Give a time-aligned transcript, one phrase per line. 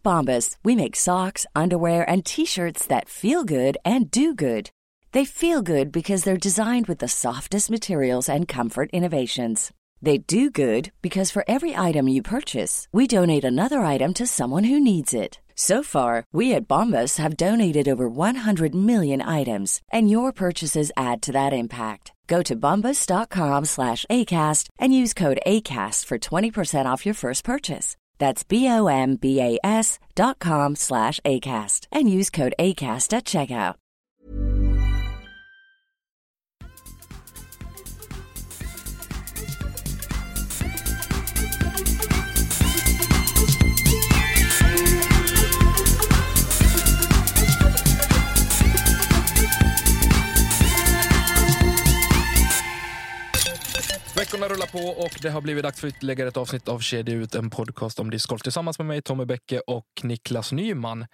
[0.00, 4.70] At Bombas, we make socks, underwear, and t shirts that feel good and do good.
[5.12, 9.72] They feel good because they're designed with the softest materials and comfort innovations.
[10.00, 14.64] They do good because for every item you purchase, we donate another item to someone
[14.64, 15.40] who needs it.
[15.54, 21.20] So far, we at Bombas have donated over 100 million items, and your purchases add
[21.22, 22.12] to that impact.
[22.26, 27.96] Go to bombas.com slash ACAST and use code ACAST for 20% off your first purchase.
[28.20, 33.79] That's B-O-M-B-A-S dot com slash ACAST and use code ACAST at checkout.
[54.30, 57.34] Veckorna rullar på och det har blivit dags för ytterligare ett avsnitt av Kedja ut,
[57.34, 61.06] en podcast om discgolf tillsammans med mig, Tommy Bäcke och Niklas Nyman.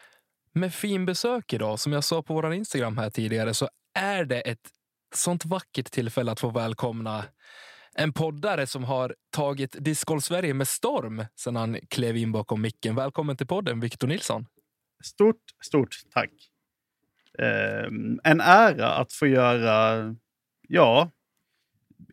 [0.52, 4.40] Med fin besök idag, som jag sa på vår Instagram här tidigare, så är det
[4.40, 4.68] ett
[5.14, 7.24] sånt vackert tillfälle att få välkomna
[7.94, 12.94] en poddare som har tagit discgolf Sverige med storm sedan han klev in bakom micken.
[12.94, 14.46] Välkommen till podden, Victor Nilsson.
[15.04, 16.30] Stort, stort tack.
[17.38, 17.86] Eh,
[18.24, 20.14] en ära att få göra,
[20.68, 21.10] ja,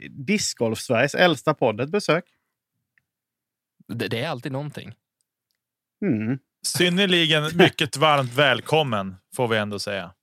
[0.09, 2.25] Discgolf Sveriges äldsta podd ett besök.
[3.87, 4.93] Det, det är alltid någonting.
[6.05, 6.39] Mm.
[6.65, 10.13] Synnerligen mycket varmt välkommen får vi ändå säga.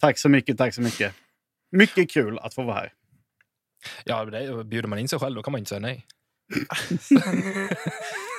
[0.00, 1.14] Tack så mycket, tack så mycket.
[1.72, 2.92] Mycket kul att få vara här.
[4.04, 6.06] Ja, det, bjuder man in sig själv då kan man inte säga nej.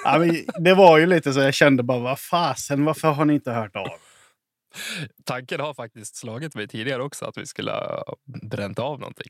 [0.03, 3.33] ja, men det var ju lite så jag kände bara, vad fasen, varför har ni
[3.33, 3.89] inte hört av?
[5.23, 9.27] Tanken har faktiskt slagit mig tidigare också att vi skulle ha bränt av någonting.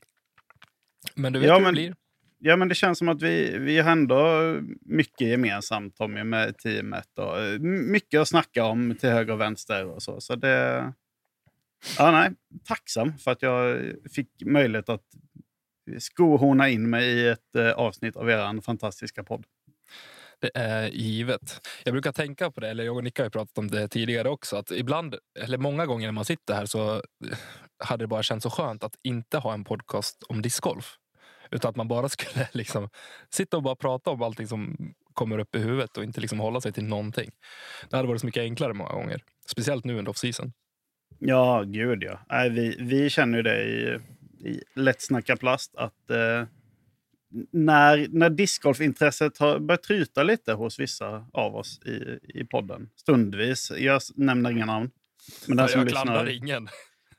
[1.14, 1.94] Men du vet Ja, hur det men- blir.
[2.38, 4.40] Ja, men det känns som att vi, vi har ändå
[4.80, 7.18] mycket gemensamt Tommy med teamet.
[7.18, 10.20] Och eh, mycket att snacka om till höger och vänster och så.
[10.20, 10.92] Så det...
[11.98, 12.30] Ja, nej,
[12.64, 13.82] tacksam för att jag
[14.14, 15.04] fick möjlighet att
[15.98, 19.44] skohorna in mig i ett eh, avsnitt av er fantastiska podd.
[20.40, 21.68] Det är givet.
[21.84, 24.56] Jag brukar tänka på det, eller jag och Nicka har pratat om det tidigare också,
[24.56, 27.02] att ibland, eller många gånger när man sitter här så
[27.78, 30.96] hade det bara känts så skönt att inte ha en podcast om discgolf.
[31.50, 32.88] Utan att man bara skulle liksom
[33.30, 34.76] sitta och bara prata om allting som
[35.14, 37.30] kommer upp i huvudet och inte liksom hålla sig till någonting.
[37.90, 39.22] Det hade varit så mycket enklare många gånger.
[39.46, 40.52] Speciellt nu under off-season.
[41.18, 42.20] Ja, gud ja.
[42.28, 44.00] Nej, vi, vi känner ju det i,
[44.48, 46.44] i Lätt snacka plast att eh,
[47.52, 53.72] när, när discgolfintresset har börjat tryta lite hos vissa av oss i, i podden, stundvis,
[53.78, 54.90] jag nämner inga namn,
[55.46, 56.68] men den som, jag lyssnar, ingen.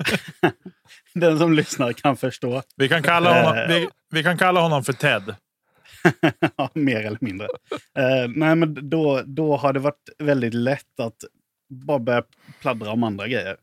[1.14, 3.68] den som lyssnar kan förstå, Vi kan kalla honom, Eh.
[3.68, 5.36] vi, vi kan kalla honom för Ted.
[6.58, 7.48] Ja, mer eller mindre.
[7.98, 11.16] Eh, nej, men då, då har det varit väldigt lätt att
[11.70, 12.24] bara börja
[12.62, 13.58] pladdra om andra grejer.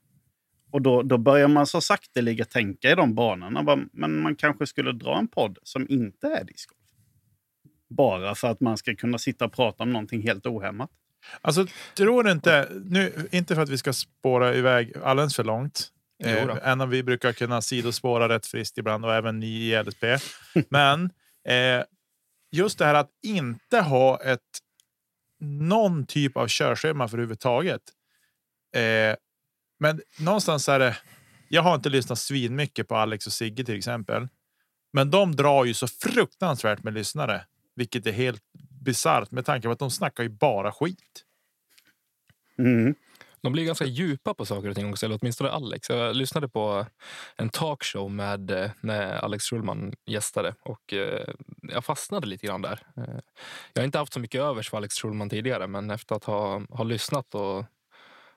[0.73, 3.63] Och då, då börjar man så sakteliga tänka i de banorna.
[3.63, 6.79] Bara, Men man kanske skulle dra en podd som inte är discgolf.
[7.91, 10.91] Bara för att man ska kunna sitta och prata om någonting helt ohämmat.
[11.41, 11.67] Alltså,
[11.97, 15.89] tror du inte, nu, inte för att vi ska spåra iväg alldeles för långt.
[16.25, 16.53] Då.
[16.53, 20.05] Eh, än om vi brukar kunna sidospåra rätt friskt ibland och även ni i LSP.
[20.69, 21.11] Men
[21.49, 21.85] eh,
[22.53, 24.41] just det här att inte ha ett
[25.41, 27.83] någon typ av körschema för överhuvudtaget.
[28.77, 29.17] Eh,
[29.81, 30.97] men någonstans är det.
[31.49, 34.29] Jag har inte lyssnat svin mycket på Alex och Sigge till exempel,
[34.93, 37.45] men de drar ju så fruktansvärt med lyssnare,
[37.77, 38.43] vilket är helt
[38.85, 41.25] bisarrt med tanke på att de snackar ju bara skit.
[42.59, 42.95] Mm.
[43.45, 45.91] De blir ganska djupa på saker och ting också, eller åtminstone Alex.
[45.91, 46.87] Jag lyssnade på
[47.37, 51.29] en talkshow med eh, när Alex Schulman gästade och eh,
[51.63, 52.81] jag fastnade lite grann där.
[52.97, 53.19] Eh,
[53.73, 56.63] jag har inte haft så mycket övers för Alex Schulman tidigare, men efter att ha,
[56.71, 57.65] ha lyssnat och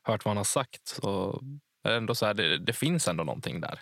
[0.04, 1.42] hört vad han har sagt så
[1.84, 3.80] är det ändå så här, det, det finns ändå någonting där.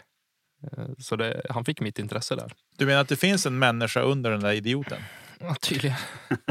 [0.71, 2.53] Eh, så det, han fick mitt intresse där.
[2.77, 5.01] Du menar att det finns en människa under den där idioten?
[5.39, 5.97] Ja, tydligen.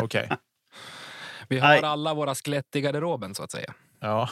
[0.01, 0.29] Okej,
[1.49, 3.75] Vi har alla våra skelett i garderoben så att säga.
[4.01, 4.31] ja,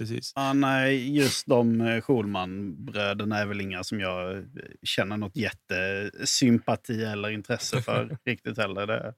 [0.00, 0.32] precis.
[0.36, 4.42] Ja, nej, just de eh, Schulman-bröderna är väl inga som jag eh,
[4.82, 8.86] känner något jättesympati eller intresse för riktigt heller.
[8.86, 9.14] Det,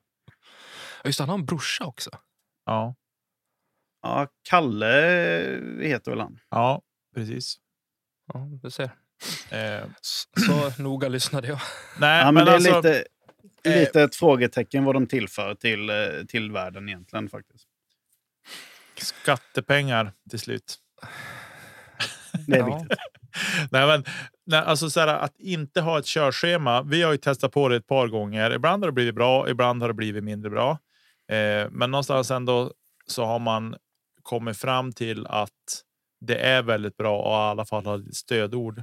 [1.02, 2.10] Ja, Just det, han har en brorsa också.
[2.66, 2.94] Ja,
[4.02, 4.86] ja, Kalle
[5.80, 6.38] heter väl han?
[6.50, 6.82] ja,
[7.14, 7.56] precis.
[8.32, 8.90] Ja, du ser.
[9.50, 11.58] Eh, Så, noga lyssnade jag.
[12.00, 13.04] nej, Ja, men, men, det är alltså, lite,
[13.64, 15.90] eh, lite ett frågetecken vad de tillför till,
[16.28, 17.68] till världen egentligen faktiskt.
[18.96, 20.78] Skattepengar till slut.
[22.46, 22.98] Det är viktigt.
[23.70, 24.04] Nej, men,
[24.46, 26.82] nej, alltså så här, att inte ha ett körschema.
[26.82, 28.50] Vi har ju testat på det ett par gånger.
[28.50, 30.70] Ibland har det blivit bra, ibland har det blivit mindre bra.
[31.28, 32.72] Eh, men någonstans ändå
[33.06, 33.76] så har man
[34.22, 35.82] kommit fram till att
[36.20, 38.82] det är väldigt bra och i alla fall ha stödord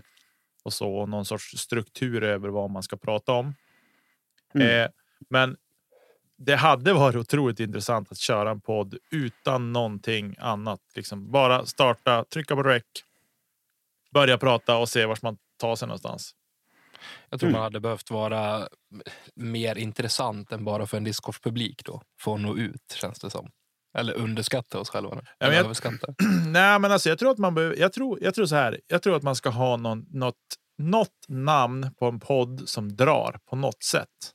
[0.63, 3.55] och så och någon sorts struktur över vad man ska prata om.
[4.53, 4.83] Mm.
[4.83, 4.89] Eh,
[5.29, 5.57] men
[6.39, 10.79] det hade varit otroligt intressant att köra en podd utan någonting annat.
[10.95, 12.83] Liksom bara starta, trycka på rec,
[14.13, 16.31] börja prata och se vart man tar sig någonstans.
[17.29, 17.57] Jag tror Mm.
[17.59, 18.67] man hade behövt vara
[19.35, 22.01] mer intressant än bara för en discgolfpublik då.
[22.21, 23.49] För att nå ut känns det som.
[23.97, 25.15] Eller underskatta oss själva.
[25.15, 25.21] nu.
[25.49, 25.65] men jag-.
[26.47, 28.79] Nej, men alltså, jag tror att man behöver, jag tror, jag tror så här.
[28.87, 30.35] Jag tror att man ska ha någon, något,
[30.77, 34.33] något namn på en podd som drar på något sätt.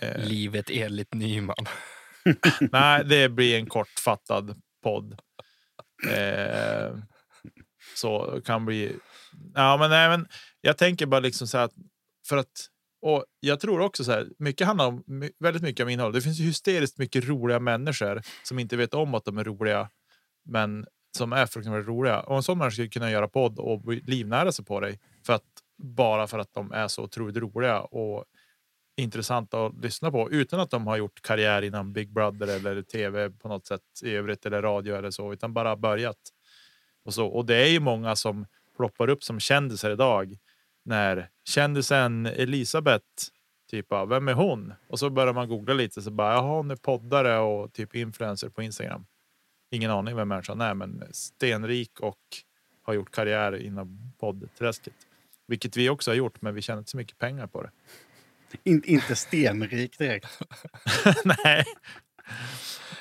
[0.00, 1.66] Eh, Livet enligt Nyman.
[2.72, 5.18] nej, det blir en kortfattad podd.
[6.10, 6.98] Eh,
[7.96, 8.96] så kan bli.
[9.54, 10.28] Ja, men, men
[10.60, 11.74] jag tänker bara liksom så här att
[12.28, 12.68] för att
[13.02, 14.28] och jag tror också så här.
[14.38, 15.02] Mycket handlar om
[15.38, 16.12] väldigt mycket om innehåll.
[16.12, 19.88] Det finns ju hysteriskt mycket roliga människor som inte vet om att de är roliga,
[20.44, 20.86] men
[21.16, 22.20] som är fruktansvärt roliga.
[22.20, 25.44] Och en sån människa skulle kunna göra podd och livnära sig på dig för att
[25.82, 28.24] bara för att de är så otroligt roliga och
[28.98, 33.30] intressanta att lyssna på utan att de har gjort karriär inom Big Brother eller tv
[33.30, 36.18] på något sätt i övrigt eller radio eller så, utan bara börjat.
[37.04, 37.26] Och, så.
[37.26, 38.46] och det är ju många som
[38.76, 40.36] ploppar upp som kändisar idag
[40.84, 43.06] när kändisen Elisabeth
[43.70, 44.74] typ av vem är hon?
[44.88, 48.48] Och så börjar man googla lite så bara jaha, hon är poddare och typ influencer
[48.48, 49.06] på Instagram.
[49.70, 52.18] Ingen aning vem människan är, men stenrik och
[52.82, 54.94] har gjort karriär inom poddträsket,
[55.46, 57.70] vilket vi också har gjort, men vi tjänar inte så mycket pengar på det.
[58.62, 60.38] In, inte stenrik direkt.
[61.24, 61.64] Nej,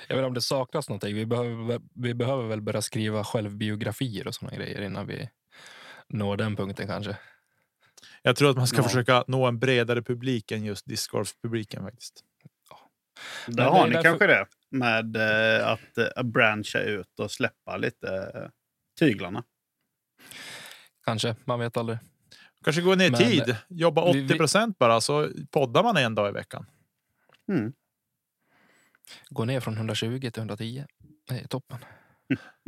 [0.07, 1.15] Jag vet inte om det saknas någonting.
[1.15, 5.29] Vi behöver, vi behöver väl börja skriva självbiografier och såna grejer innan vi
[6.07, 7.17] når den punkten kanske.
[8.21, 8.83] jag tror att man ska Ja.
[8.83, 12.23] försöka nå en bredare publik än just discgolf-publiken faktiskt.
[13.47, 14.45] Där det har är ni därför- kanske det.
[14.71, 18.49] Med eh, att eh, branscha ut och släppa lite eh,
[18.99, 19.44] tyglarna.
[21.05, 21.97] Kanske, man vet aldrig.
[22.63, 26.30] Kanske gå ner i tid, jobba vi- 80 procent bara, så poddar man en dag
[26.30, 26.65] i veckan.
[27.50, 27.74] Mm.
[29.30, 30.86] Gå ner från 120 till 110.
[31.27, 31.77] Det är toppen.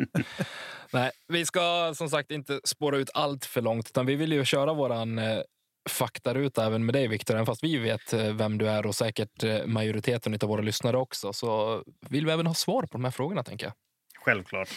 [0.93, 4.45] Nej, vi ska som sagt inte spåra ut allt för långt, utan vi vill ju
[4.45, 5.41] köra våran eh,
[5.89, 7.33] faktaruta även med dig, Viktor.
[7.33, 10.97] Även fast vi vet eh, vem du är och säkert eh, majoriteten av våra lyssnare
[10.97, 13.73] också, så vill vi även ha svar på de här frågorna, tänker jag.
[14.25, 14.69] Självklart.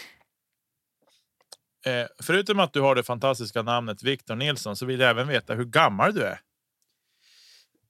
[1.85, 5.53] Eh, förutom att du har det fantastiska namnet Victor Nilsson så vill jag även veta
[5.53, 6.39] hur gammal du är.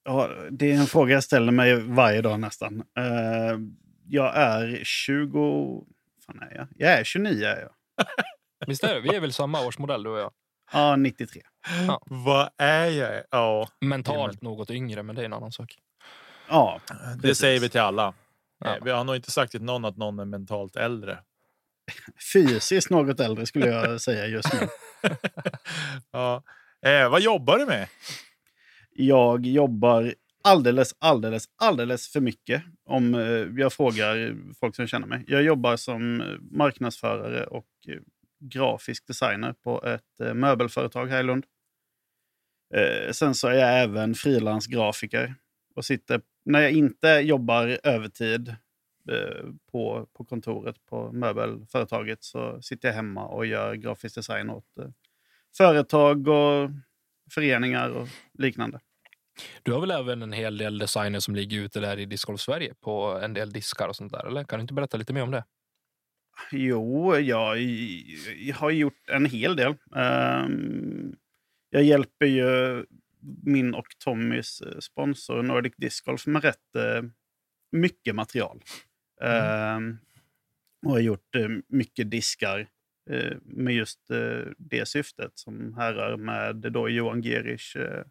[0.03, 2.83] Ja, det är en fråga jag ställer mig varje dag nästan.
[2.97, 3.59] Eh,
[4.07, 5.85] jag är 20...
[6.25, 6.67] Fan är jag?
[6.77, 7.71] Jag är 29 är jag.
[8.67, 9.01] Visst är det?
[9.01, 10.31] Vi är väl samma årsmodell, du och jag.
[10.71, 11.41] Ja, 93.
[12.05, 13.23] Vad är jag?
[13.31, 15.77] Ja, Mentalt något yngre, men det är en annan sak.
[16.49, 16.81] Ja,
[17.15, 17.37] det Precis.
[17.37, 18.13] säger vi till alla.
[18.59, 18.75] Ja.
[18.75, 21.19] Eh, vi har nog inte sagt till någon att någon är mentalt äldre.
[22.33, 24.67] Fysiskt något äldre skulle jag säga just nu.
[26.11, 26.43] ja.
[26.85, 27.87] eh, vad jobbar du med?
[28.95, 30.13] Jag jobbar
[30.43, 35.23] alldeles, alldeles, alldeles för mycket om eh, jag frågar folk som känner mig.
[35.27, 37.99] Jag jobbar som eh, marknadsförare och eh,
[38.39, 41.45] grafisk designer på ett möbelföretag här i Lund.
[43.11, 45.35] Sen så är jag även frilansgrafiker
[45.75, 48.55] och sitter, när jag inte jobbar övertid
[49.71, 54.87] på, på kontoret på möbelföretaget så sitter jag hemma och gör grafisk design åt eh,
[55.57, 56.69] företag och
[57.33, 58.79] föreningar och liknande.
[59.63, 62.73] Du har väl även en hel del designer som ligger ute där i Discgolf Sverige
[62.81, 64.43] på en del diskar och sånt där, eller?
[64.43, 65.43] Kan du inte berätta lite mer om det?
[66.51, 67.59] Jo, jag,
[68.37, 69.75] jag har gjort en hel del.
[69.95, 71.15] Ehm,
[71.69, 72.85] jag hjälper ju
[73.43, 77.03] min och Tommys eh, sponsor Nordic Disc Golf med rätt eh,
[77.71, 78.61] mycket material.
[79.21, 79.97] Ehm,
[80.83, 82.67] och har gjort eh, mycket diskar
[83.09, 88.03] eh, med just eh, det syftet som härrör med då Johan Gerich eh,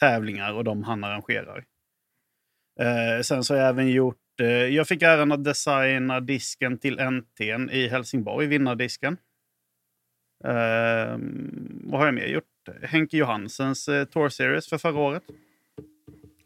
[0.00, 1.64] tävlingar och de han arrangerar.
[3.22, 4.16] Sen så har jag även gjort
[4.70, 9.16] jag fick äran att designa disken till NT'n i Helsingborg, vinnardisken.
[10.44, 11.18] Eh,
[11.84, 12.44] vad har jag mer gjort?
[12.82, 15.22] Henke Johansens Tour Series för förra året.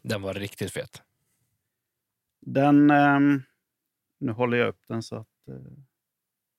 [0.01, 1.01] Den var riktigt fet.
[2.41, 2.91] Den...
[4.25, 5.55] nu håller jag upp den så att eh,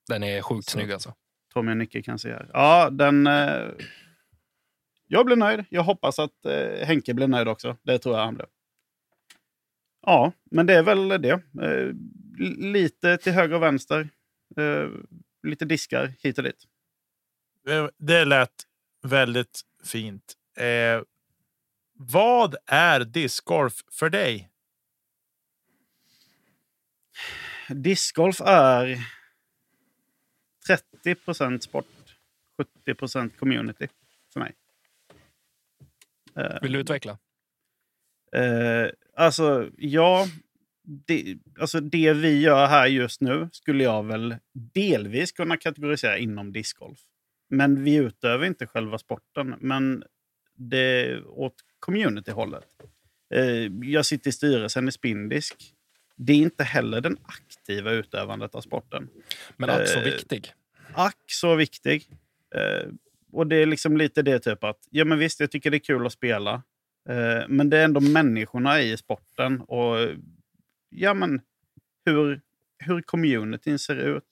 [0.09, 0.71] Den är sjukt Så.
[0.71, 1.15] snygg alltså.
[1.55, 2.51] Tommy och Nicke kan se här.
[2.53, 3.27] Ja, den...
[3.27, 3.71] Eh,
[5.07, 5.65] jag blev nöjd.
[5.71, 7.77] Jag hoppas att eh, Henke blir nöjd också.
[7.83, 8.47] Det tror jag han blev.
[10.03, 11.41] Ja, men det är väl det.
[11.63, 11.93] Eh,
[12.59, 14.09] lite till höger och vänster.
[14.57, 14.89] Eh,
[15.43, 16.65] lite diskar hit och dit.
[17.69, 18.53] Eh, Det lät
[19.03, 20.35] väldigt fint.
[20.59, 21.03] Eh,
[21.93, 24.51] vad är discgolf för dig?
[27.69, 28.99] Discgolf är
[31.05, 31.87] 30% sport,
[32.87, 33.89] 70% community
[34.33, 34.53] för mig.
[36.63, 37.19] Vill du utveckla?
[38.37, 40.27] Eh, alltså, ja.
[40.89, 46.53] Det, alltså det vi gör här just nu skulle jag väl delvis kunna kategorisera inom
[46.53, 46.99] discgolf.
[47.49, 50.05] Men vi utövar inte själva sporten, men
[50.55, 52.65] det åt community-hållet.
[53.35, 55.76] Eh, jag sitter i styrelsen i Spindisk.
[56.17, 59.09] Det är inte heller den aktiva utövandet av sporten.
[59.57, 60.53] Men ack så Eh, viktig.
[60.95, 62.09] Ack så viktig.
[62.55, 62.89] Eh,
[63.33, 65.79] och det är liksom lite det typ att, ja men visst, jag tycker det är
[65.79, 66.63] kul att spela.
[67.09, 70.09] Eh, men det är ändå människorna i sporten och
[70.91, 71.41] ja men
[72.05, 72.41] hur,
[72.79, 74.25] hur communityn ser ut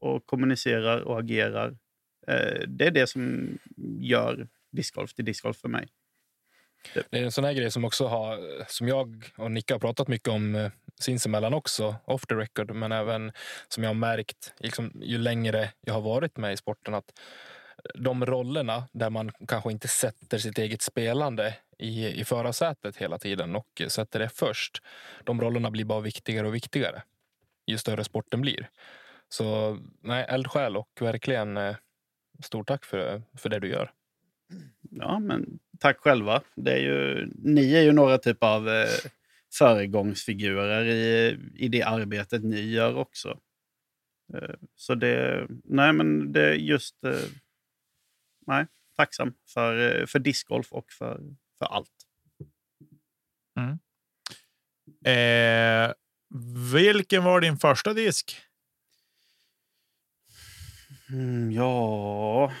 [0.00, 1.76] och kommunicerar och agerar.
[2.26, 3.48] Eh, det är det som
[4.00, 5.88] gör discgolf till discgolf för mig.
[7.10, 8.38] Det är en sån här grej som också har,
[8.68, 12.92] som jag och Nicka har pratat mycket om eh, sinsemellan också, off the record, men
[12.92, 13.32] även
[13.68, 17.12] som jag har märkt liksom, ju längre jag har varit med i sporten att
[17.94, 23.56] de rollerna där man kanske inte sätter sitt eget spelande i, i förarsätet hela tiden
[23.56, 24.82] och sätter det först.
[25.24, 27.02] De rollerna blir bara viktigare och viktigare
[27.66, 28.68] ju större sporten blir.
[29.28, 31.76] Så nej, eldsjäl och verkligen eh,
[32.42, 33.92] stort tack för, för det du gör.
[34.90, 36.42] Ja, men tack själva.
[36.54, 38.88] Det är ju, ni är ju några typ av eh,
[39.58, 43.40] föregångsfigurer i, i det arbetet ni gör också.
[44.34, 47.30] Eh, så det, nej men det är just, eh,
[48.46, 48.66] nej,
[48.96, 51.20] tacksam för, eh, för discgolf och för,
[51.58, 52.06] för allt.
[55.04, 55.92] Eh,
[56.72, 58.36] vilken var din första disk?
[61.08, 62.52] Mm, ja...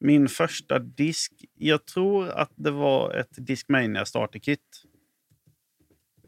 [0.00, 4.84] Min första disk, jag tror att det var ett Discmania starterkit.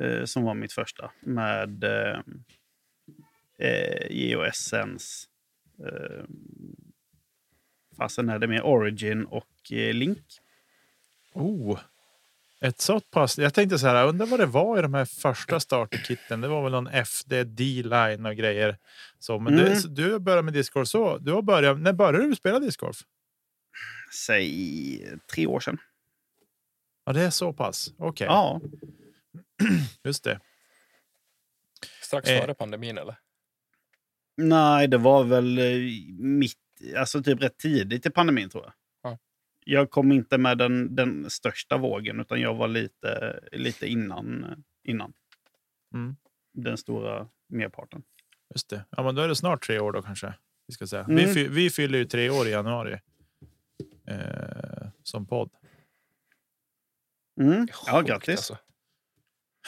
[0.00, 1.11] Eh, som var mitt första.
[1.21, 2.19] Med eh,
[3.59, 5.26] eh, Geo Essence.
[5.87, 6.25] Eh,
[7.99, 10.25] fasen är det med Origin och eh, Link.
[11.35, 11.80] Oh,
[12.61, 13.38] ett sånt pass.
[13.38, 16.40] Jag tänkte så här, jag undrar vad det var i de här första starterkitten.
[16.40, 18.78] Det var väl någon FD D-line och grejer.
[19.19, 19.73] Så, men Mm.
[19.75, 21.19] du, du började med discgolf så.
[21.19, 22.97] Du har börjat, när började du spela discgolf?
[24.26, 25.78] Säg tre år sedan.
[27.04, 27.92] Ja, det är så pass.
[27.99, 28.61] Okej, Ja,
[30.05, 30.40] just det.
[32.02, 32.40] Strax Eh.
[32.40, 33.19] före pandemin eller?
[34.37, 35.64] Nej, det var väl eh,
[36.19, 36.59] mitt,
[36.97, 38.73] alltså typ rätt tidigt i pandemin tror jag.
[39.02, 39.19] Ja.
[39.64, 45.12] Jag kom inte med den, den största vågen, utan jag var lite, lite innan, innan
[45.95, 46.17] Mm.
[46.52, 48.02] den stora merparten.
[48.55, 48.85] Just det.
[48.90, 50.35] Ja, men då är det snart tre år då kanske.
[50.67, 51.05] Vi, ska säga.
[51.05, 51.17] Mm.
[51.17, 53.00] Vi, fy, vi fyller ju tre år i januari.
[54.07, 55.50] Eh, som podd.
[57.40, 57.69] Mm.
[57.87, 58.29] Ja, grattis.
[58.37, 58.59] alltså.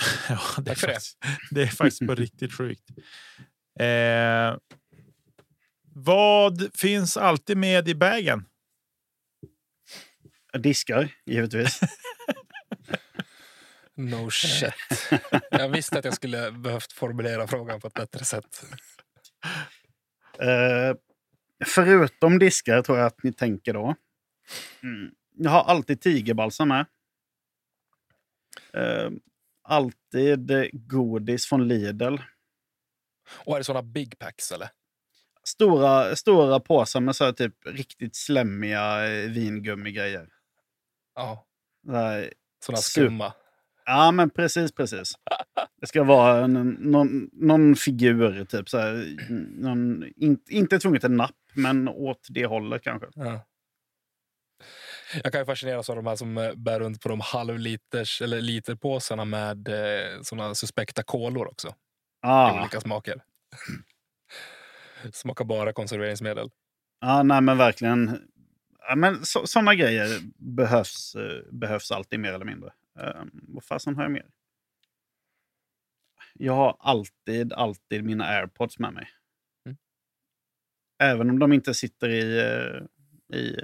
[0.28, 1.18] ja, det, är faktiskt,
[1.50, 2.90] det är faktiskt på riktigt sjukt.
[3.80, 4.56] Eh,
[5.94, 8.44] vad finns alltid med i bagen?
[10.58, 11.80] Diskar, givetvis.
[13.94, 14.74] No shit.
[15.50, 18.64] Jag visste att jag skulle behövt formulera frågan på ett bättre sätt.
[20.38, 20.96] Eh,
[21.64, 23.94] förutom diskar tror jag att ni tänker då.
[24.82, 25.10] Mm.
[25.36, 26.86] Jag har alltid tigerbalsam med.
[28.72, 29.10] Eh,
[29.64, 32.16] alltid godis från Lidl.
[33.44, 34.68] Och är det såna big packs eller?
[35.44, 40.28] Stora, stora påsar med så här typ riktigt slemmiga eh, vingummigrejer.
[41.14, 41.46] Ja,
[41.86, 42.32] Så här,
[42.64, 43.32] såna Sup- skumma.
[43.84, 45.12] Ja, men precis, precis.
[45.80, 49.16] Det ska vara en, någon, någon figur, typ så här,
[49.62, 53.08] någon, in, inte tvunget en napp, men åt det hållet kanske.
[53.14, 53.40] Ja.
[55.22, 58.40] Jag kan ju fascineras av de här som eh, bär runt på de halvliters eller
[58.40, 61.68] literpåsarna med eh, såna suspekta kolor också.
[61.68, 61.72] I
[62.20, 63.22] Ah, olika smaker.
[65.12, 66.50] Smakar bara konserveringsmedel.
[67.00, 68.28] ja, nej men verkligen.
[68.88, 72.72] Ja, men så, sådana grejer behövs, eh, behövs alltid mer eller mindre.
[72.98, 74.26] Um, vad fasen har jag mer?
[76.34, 79.08] Jag har alltid, alltid mina airpods med mig.
[79.66, 79.76] Mm.
[81.02, 83.56] Även om de inte sitter i, eh, i,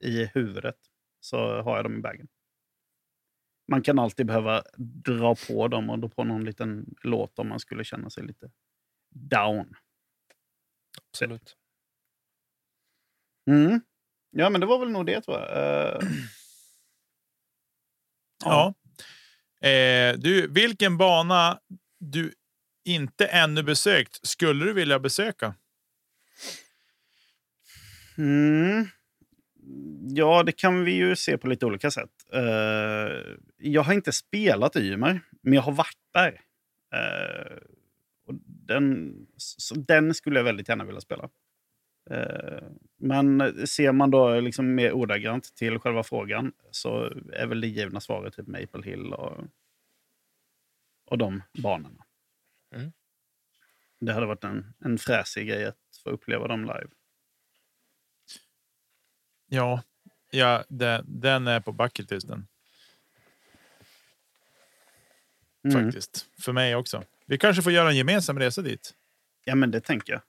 [0.00, 0.76] i huvudet
[1.26, 2.28] så har jag dem i bagen.
[3.68, 4.62] Man kan alltid behöva
[5.04, 8.50] dra på dem och dra på någon liten låt om man skulle känna sig lite
[9.10, 9.74] down.
[11.10, 11.56] Absolut.
[13.50, 13.80] Mm.
[14.30, 15.50] Ja, men det var väl nog det tror jag.
[15.94, 16.00] Eh,
[18.44, 18.74] Ja.
[19.68, 21.60] Eh, du, vilken bana
[21.98, 22.34] du
[22.84, 25.54] inte ännu besökt skulle du vilja besöka?
[28.18, 28.88] Mm.
[30.08, 32.10] Ja, det kan vi ju se på lite olika sätt.
[32.32, 36.40] Eh, jag har inte spelat Ymer, men jag har varit där.
[36.94, 37.56] Eh,
[38.26, 39.14] och den,
[39.76, 41.28] den skulle jag väldigt gärna vilja spela.
[42.10, 42.62] Eh,
[42.96, 48.00] men ser man då liksom mer ordagrant till själva frågan så är väl det givna
[48.00, 49.44] svaret typ Maple Hill och,
[51.06, 52.04] och de banorna.
[52.74, 52.92] Mm.
[54.00, 56.88] Det hade varit en, en fräsig grej att få uppleva dem live.
[59.48, 59.82] Ja,
[60.30, 62.46] ja den, den är på bucketlisten
[65.64, 65.84] Mm.
[65.84, 66.26] faktiskt.
[66.40, 67.04] För mig också.
[67.26, 68.94] Vi kanske får göra en gemensam resa dit.
[69.44, 70.22] Ja, men det tänker jag.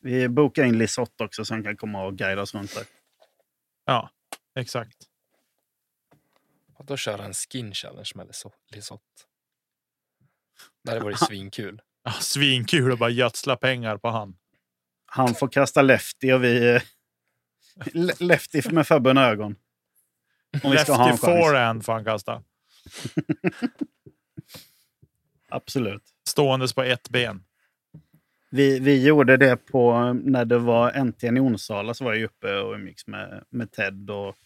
[0.00, 2.84] Vi bokar in Lisotte också som kan komma och guida oss runt där.
[3.84, 4.10] Ja,
[4.54, 4.96] exakt.
[6.74, 9.02] Och då köra en skin challenge med Liso- Lisotte.
[10.82, 11.82] Det hade varit svinkul.
[12.02, 14.36] Ja, svinkul att bara gödsla pengar på han.
[15.06, 16.80] Han får kasta lefty och vi...
[17.84, 19.56] le- lefty med förbundna ögon.
[20.62, 22.42] Om vi ska ha en forehand får han kasta.
[25.48, 26.02] Absolut.
[26.28, 27.44] Ståendes på ett ben.
[28.50, 32.58] Vi, vi gjorde det på när det var NTN i Onsala så var jag uppe
[32.58, 34.36] och umgicks med, med Ted och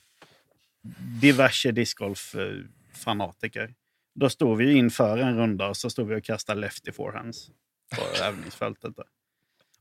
[1.20, 3.74] diverse discgolf-fanatiker.
[4.14, 7.50] Då stod vi inför en runda och så stod vi och kastade lefty forehands
[7.96, 8.96] på övningsfältet.
[8.96, 9.06] Där.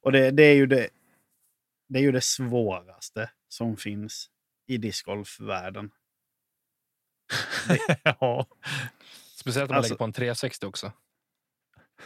[0.01, 0.89] Och det, det, är ju det,
[1.87, 4.29] det är ju det svåraste som finns
[4.67, 5.91] i discgolfvärlden.
[8.03, 8.45] ja.
[9.35, 10.91] Speciellt om man Alltså- lägger på en 360 också.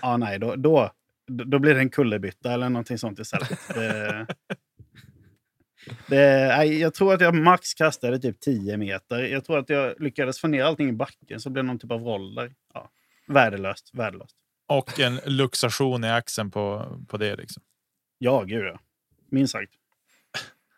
[0.02, 0.92] Ja, nej, då, då,
[1.28, 3.68] då blir det en kullerbytta eller någonting sånt istället.
[3.68, 4.28] Det,
[6.08, 9.20] det, nej, jag tror att jag max kastade typ 10 meter.
[9.20, 11.92] Jag tror att jag lyckades få ner allting i backen så blev det någon typ
[11.92, 12.56] av roll där.
[12.74, 12.92] Ja,
[13.28, 14.36] värdelöst, värdelöst.
[14.68, 17.36] Och en luxation i axeln på, på det.
[17.36, 17.64] Liksom.
[18.18, 18.80] Ja, gud ja.
[19.32, 19.74] Minst sagt.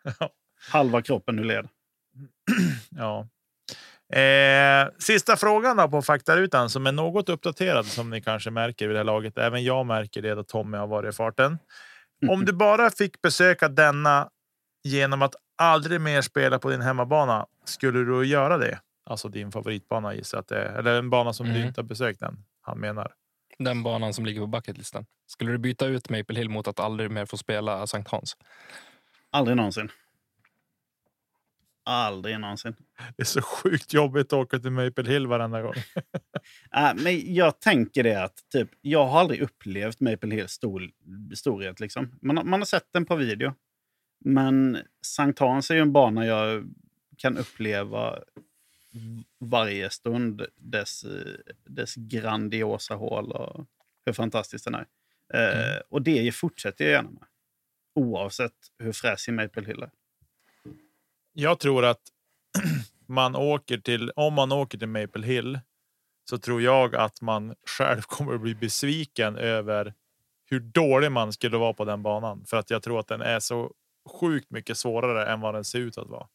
[0.72, 1.68] Halva kroppen ur led.
[2.98, 3.28] Ja.
[4.20, 8.96] Eh, sista frågan då på faktarutan som är något uppdaterad som ni kanske märker vid
[8.96, 9.38] det här laget.
[9.38, 11.58] Även jag märker det då Tommy har varit i farten.
[12.30, 14.30] Om du bara fick besöka denna
[14.84, 18.80] genom att aldrig mer spela på din hemmabana, skulle du göra det?
[19.06, 20.80] Alltså din favoritbana gissar att det är.
[20.80, 21.68] Eller en bana som du Mm.
[21.68, 22.38] inte har besökt än.
[22.62, 23.12] Han menar.
[23.60, 25.06] Den banan som ligger på bucketlisten.
[25.28, 28.38] Skulle du byta ut Maple Hill mot att aldrig mer få spela Sankt Hans?
[29.32, 29.90] Aldrig någonsin.
[31.88, 32.76] Aldrig någonsin.
[33.18, 35.74] Det är så sjukt jobbigt att åka till Maple Hill varenda gång.
[36.76, 40.92] Äh, men jag tänker det att typ, jag har aldrig upplevt Maple Hills stor,
[41.36, 41.80] storhet.
[41.80, 42.12] Liksom.
[42.22, 43.54] Man, har- man har sett den på video.
[44.26, 46.64] Men Sankt Hans är ju en bana jag
[47.18, 48.20] kan uppleva
[49.40, 50.46] varje stund.
[50.56, 51.06] Dess,
[51.66, 53.66] dess grandiosa hål och
[54.06, 54.86] hur fantastisk den är.
[55.34, 57.24] Eh, och det fortsätter jag gärna med.
[57.96, 59.90] Oavsett hur fräsig Maple Hill är.
[61.38, 62.02] Jag tror att
[63.06, 65.60] man åker till, om man åker till Maple Hill
[66.30, 69.94] så tror jag att man själv kommer att bli besviken över
[70.46, 72.46] hur dålig man skulle vara på den banan.
[72.46, 73.74] För att jag tror att den är så
[74.22, 76.28] sjukt mycket svårare än vad den ser ut att vara.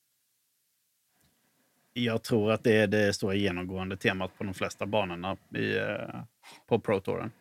[1.93, 6.21] Jag tror att det är det stora genomgående temat på de flesta banorna i, eh,
[6.69, 7.33] på Pro Touren.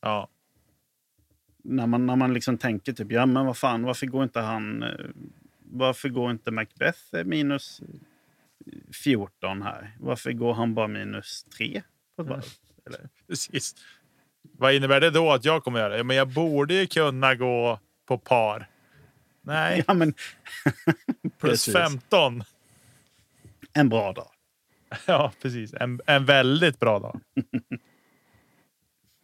[0.00, 0.28] Ja,
[1.64, 4.84] när man, när man liksom tänker typ, ja men vad fan, varför går inte han...
[5.74, 7.80] Varför går inte Macbeth minus
[9.04, 9.96] 14 här?
[10.00, 11.82] Varför går han bara minus 3
[12.16, 12.44] på ett varv?
[12.86, 13.08] Eller?
[13.28, 13.74] precis.
[14.42, 15.96] Vad innebär det då att jag kommer göra?
[15.96, 18.68] Ja, men jag borde ju kunna gå på par.
[19.40, 20.14] Nej, Ja, men
[21.38, 21.74] plus precis.
[21.74, 22.44] 15.
[23.72, 24.28] en bra dag.
[25.06, 25.74] Ja, precis.
[25.74, 27.20] En, en väldigt bra dag.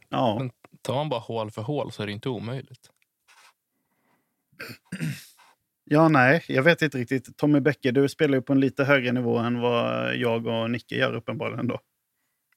[0.09, 0.51] Ja, Men
[0.83, 2.91] tar man bara hål för hål så är det inte omöjligt.
[5.91, 7.37] ja, nej, jag vet inte riktigt.
[7.37, 10.95] Tommy Bäcke, du spelar ju på en lite högre nivå än vad jag och Nicke
[10.95, 11.81] gör uppenbarligen då.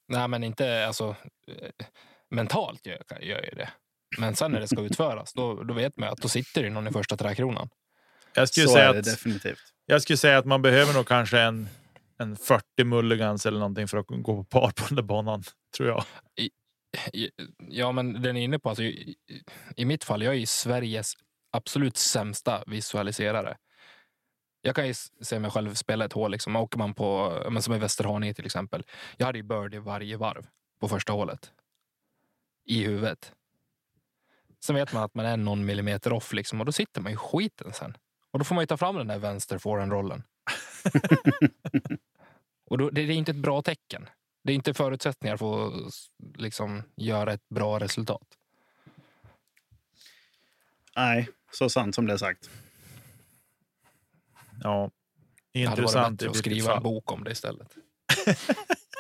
[0.08, 1.16] Nej, men inte alltså.
[1.48, 1.86] eh,
[2.30, 3.70] Mentalt gör jag, gör jag det.
[4.18, 6.88] Men sen när det ska utföras, då, då vet man att då sitter det någon
[6.88, 7.70] i första träkronan.
[8.34, 9.60] Jag skulle, Så säga är det att, definitivt.
[9.86, 11.68] jag skulle säga att man behöver nog kanske en,
[12.20, 15.44] en 40 mulligans eller någonting för att gå på par på den där banan.
[15.78, 16.04] Tror jag.
[16.36, 16.50] I-
[17.70, 18.88] Ja, men den är inne på, alltså, i,
[19.30, 19.44] i-
[19.76, 21.14] i mitt fall, jag är ju Sveriges
[21.52, 23.58] absolut sämsta visualiserare.
[24.62, 26.56] Jag kan ju se mig själv spela ett hål, liksom.
[26.56, 28.84] åker man på, men som i Västerhaninge till exempel.
[29.18, 30.48] Jag hade ju birdie varje varv
[30.80, 31.52] på första hålet.
[32.66, 33.34] I huvudet.
[34.64, 37.16] Sen vet man att man är någon millimeter off liksom, och då sitter man i
[37.16, 37.98] skiten sen.
[38.32, 40.24] Och då får man ju ta fram den där vänster rollen
[42.66, 44.10] Och då, det, är inte ett bra tecken.
[44.44, 45.74] Det är inte förutsättningar för att
[46.38, 48.38] liksom, göra ett bra resultat.
[50.96, 52.50] Nej, så sant som det är sagt.
[54.64, 54.92] Ja,
[55.54, 56.20] Det hade varit intressant.
[56.20, 57.76] bättre att skriva en bok om det istället.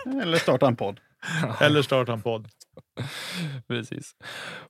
[0.21, 0.99] Eller starta en podd.
[1.61, 2.47] Eller starta en podd.
[3.67, 4.15] Precis.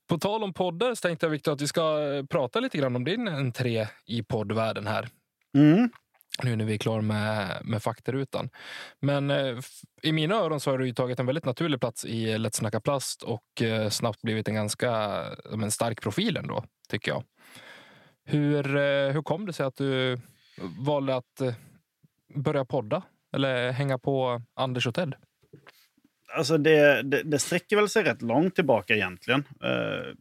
[0.10, 2.96] På tal om poddar så tänkte jag Victor att vi ska eh, prata lite grann
[2.96, 5.10] om din entré i poddvärlden här.
[5.58, 5.90] Mm.
[6.44, 8.50] Nu när vi är klara med, med faktarutan.
[9.00, 9.58] Men eh,
[10.02, 12.82] i mina öron så har du ju tagit en väldigt naturlig plats i Lätt snacka
[12.82, 15.24] plast och eh, snabbt blivit en ganska
[15.56, 17.24] men stark profil ändå, tycker jag.
[18.24, 20.18] Hur, eh, hur kom det sig att du
[20.86, 21.54] valde att eh,
[22.36, 23.04] börja podda
[23.34, 25.16] eller hänga på Anders och Ted?
[26.38, 29.44] Alltså det, det, det sträcker väl sig rätt långt tillbaka egentligen.
[29.64, 30.14] Eh,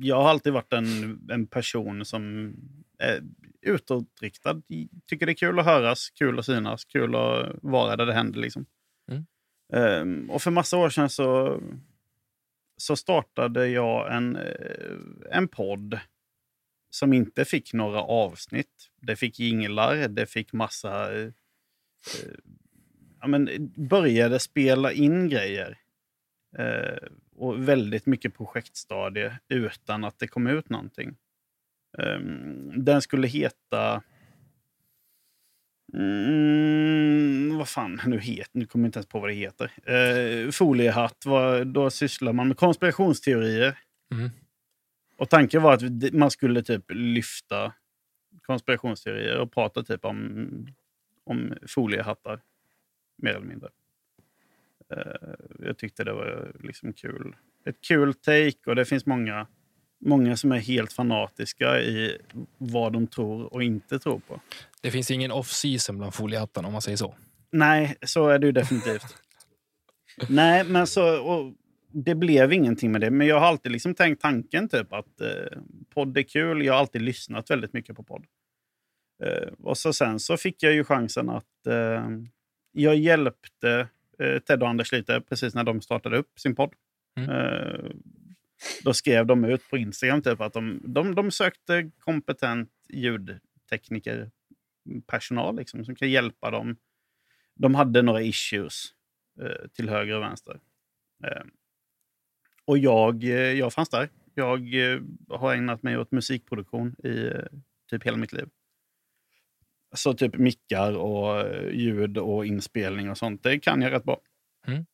[0.00, 2.54] jag har alltid varit en, en person som
[2.98, 3.20] är
[3.62, 4.62] utåtriktad.
[5.06, 8.40] Tycker det är kul att höras, kul att synas, kul att vara där det händer.
[8.40, 8.66] Liksom.
[9.10, 9.24] Mm.
[9.72, 11.60] Eh, och för massa år sedan så,
[12.76, 14.38] så startade jag en,
[15.30, 15.98] en podd
[16.98, 18.90] som inte fick några avsnitt.
[19.00, 21.18] Det fick jinglar, det fick massa...
[21.18, 22.34] Eh, eh,
[23.20, 25.78] ja, men, började spela in grejer.
[26.58, 31.16] Eh, och väldigt mycket projektstadie utan att det kom ut någonting.
[31.98, 32.18] Eh,
[32.76, 34.02] den skulle heta...
[35.94, 39.72] Mm, vad fan nu heter Nu kommer jag inte ens på vad det heter.
[39.84, 43.78] Eh, foliehatt, var, då sysslar man med konspirationsteorier.
[44.14, 44.30] Mm.
[45.18, 47.72] Och tanken var att man skulle typ lyfta
[48.42, 50.48] konspirationsteorier och prata typ om,
[51.24, 52.40] om foliehattar.
[53.16, 53.68] Mer eller mindre.
[54.90, 57.36] Eh, jag tyckte det var liksom kul.
[57.64, 59.46] Ett kul take och det finns många,
[59.98, 62.18] många som är helt fanatiska i
[62.58, 64.40] vad de tror och inte tror på.
[64.80, 67.14] Det finns ingen off-season bland foliehattarna om man säger så.
[67.50, 69.16] Nej, så är det ju definitivt.
[70.28, 71.20] Nej, men så...
[71.20, 71.54] Och
[71.92, 73.10] det blev ingenting med det.
[73.10, 75.58] Men jag har alltid liksom tänkt tanken typ att eh,
[75.94, 76.64] podd är kul.
[76.64, 78.26] Jag har alltid lyssnat väldigt mycket på podd.
[79.24, 81.66] Eh, och så sen så fick jag ju chansen att...
[81.66, 82.08] Eh,
[82.72, 86.74] jag hjälpte eh, Ted och Anders lite precis när de startade upp sin podd.
[87.16, 87.30] Mm.
[87.30, 87.90] Eh,
[88.84, 94.30] då skrev de ut på Instagram typ att de, de, de sökte kompetent ljudtekniker
[95.06, 96.76] personal liksom, som kan hjälpa dem.
[97.54, 98.84] De hade några issues
[99.40, 100.60] eh, till höger och vänster.
[102.68, 104.08] Och jag, eh, jag fanns där.
[104.34, 107.44] Jag eh, har ägnat mig åt musikproduktion i eh,
[107.90, 108.48] typ hela mitt liv.
[109.94, 114.20] Så typ mickar och ljud och inspelning och sånt, det kan jag rätt bra.
[114.66, 114.86] Mm.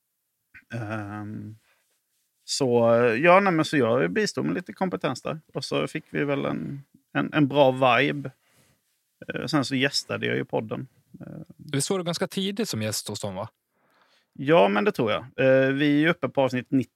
[0.74, 1.56] Ehm,
[2.44, 2.68] så
[3.22, 5.40] ja, nej, men så jag bistod med lite kompetens där.
[5.54, 8.30] Och så fick vi väl en, en, en bra vibe.
[9.46, 10.88] Sen så gästade jag ju podden.
[11.56, 13.34] Visst var du ganska tidigt som gäst hos dem?
[13.34, 13.48] va?
[14.38, 15.20] Ja, men det tror jag.
[15.20, 16.90] Eh, vi är uppe på avsnitt 90,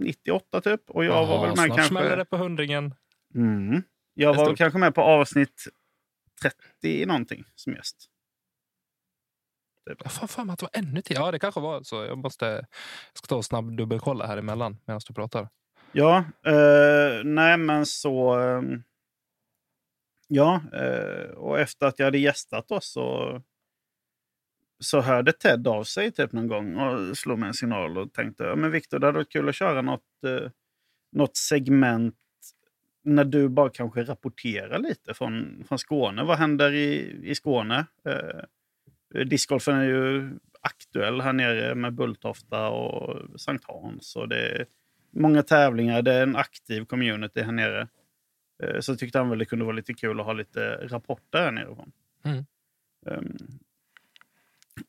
[0.00, 0.90] 98 typ.
[0.90, 2.16] Och jag var väl med snart kanske...
[2.16, 2.94] det på hundringen.
[3.34, 3.82] Mm.
[4.14, 5.64] Jag var kanske med på avsnitt
[6.82, 8.10] 30 någonting som gäst.
[9.88, 9.98] Typ.
[10.04, 11.26] Jag har för mig att det var ännu tidigare.
[11.26, 12.04] Ja, det kanske var så.
[12.04, 12.66] Jag måste jag
[13.14, 15.48] ska ta och snabb dubbelkolla här emellan medan du pratar.
[15.92, 18.34] Ja, eh, nej men så...
[18.34, 18.82] ehm,
[20.28, 23.42] ja, eh, och efter att jag hade gästat oss så,
[24.84, 28.44] så hörde Ted av sig typ någon gång och slog mig en signal och tänkte
[28.44, 30.50] ja, men Viktor, det hade varit kul att köra något, eh,
[31.12, 32.14] något segment
[33.04, 36.24] när du bara kanske rapporterar lite från, från Skåne.
[36.24, 37.86] Vad händer i, i Skåne?
[38.04, 44.16] Eh, discgolfen är ju aktuell här nere med Bulltofta och Sankt Hans.
[44.16, 44.66] Och det är
[45.10, 46.02] många tävlingar.
[46.02, 47.88] Det är en aktiv community här nere.
[48.62, 51.52] Eh, Så tyckte han väl det kunde vara lite kul att ha lite rapporter här
[51.52, 51.92] nerifrån.
[52.24, 52.44] Mm.
[53.06, 53.36] Um,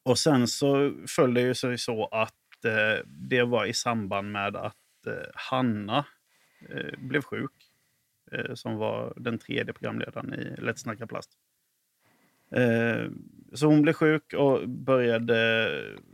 [0.04, 4.56] och sen så föll det ju sig så att eh, det var i samband med
[4.56, 6.06] att eh, Hanna
[6.70, 7.52] eh, blev sjuk.
[8.32, 11.32] Eh, som var den tredje programledaren i Let's Snacka Plast.
[12.52, 13.06] Eh,
[13.54, 15.70] så hon blev sjuk och började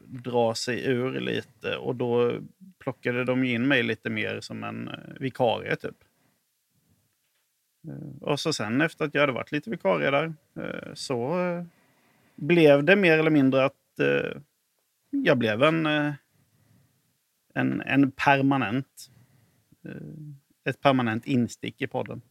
[0.08, 1.78] dra sig ur lite.
[1.78, 2.40] Och då
[2.80, 5.96] plockade de in mig lite mer som en eh, vikarie typ.
[7.88, 11.64] Eh, Och så sen efter att jag hade varit lite vikarie där eh, så eh,
[12.42, 14.42] blev det mer eller mindre att eh,
[15.10, 16.14] jag blev en, eh,
[17.56, 19.10] en, en permanent
[19.86, 22.22] eh, ett permanent instick i podden.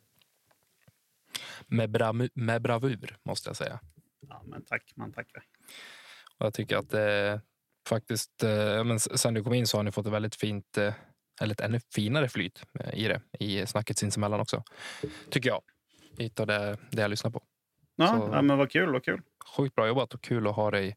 [1.67, 3.81] Med, bramu- med bravur, måste jag säga.
[4.29, 5.43] Ja, men tack, man tackar.
[6.39, 7.41] Och jag tycker att det
[7.89, 10.95] faktiskt, eh, men sen du kom in så har ni fått ett väldigt fint, eh,
[11.43, 14.63] eller ett ännu finare flyt eh, i det, i snacket sinsemellan också.
[15.31, 15.63] Tycker jag.
[16.19, 17.43] Lite av det, det jag lyssnar på.
[17.97, 19.23] Ja, Så- ja, men vad kul, vad kul.
[19.57, 20.97] Sjukt bra jobbat och kul att ha dig,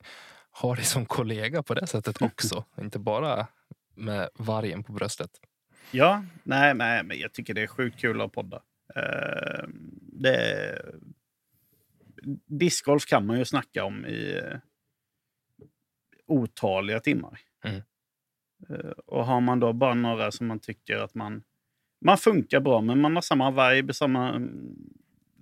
[0.61, 2.65] ha dig som kollega på det sättet också.
[2.81, 3.47] Inte bara
[3.95, 5.31] med vargen på bröstet.
[5.91, 8.61] Ja, nej, nej, men jag tycker det är sjukt kul att podda.
[8.95, 9.67] Eh,
[10.01, 10.81] det,
[12.45, 14.57] discgolf kan man ju snacka om i eh,
[16.27, 17.39] otaliga timmar.
[17.63, 17.81] Mm.
[18.69, 21.43] Eh, och har man då bara några som man tycker att man,
[22.01, 24.41] man funkar bra med, man har samma vibe, samma,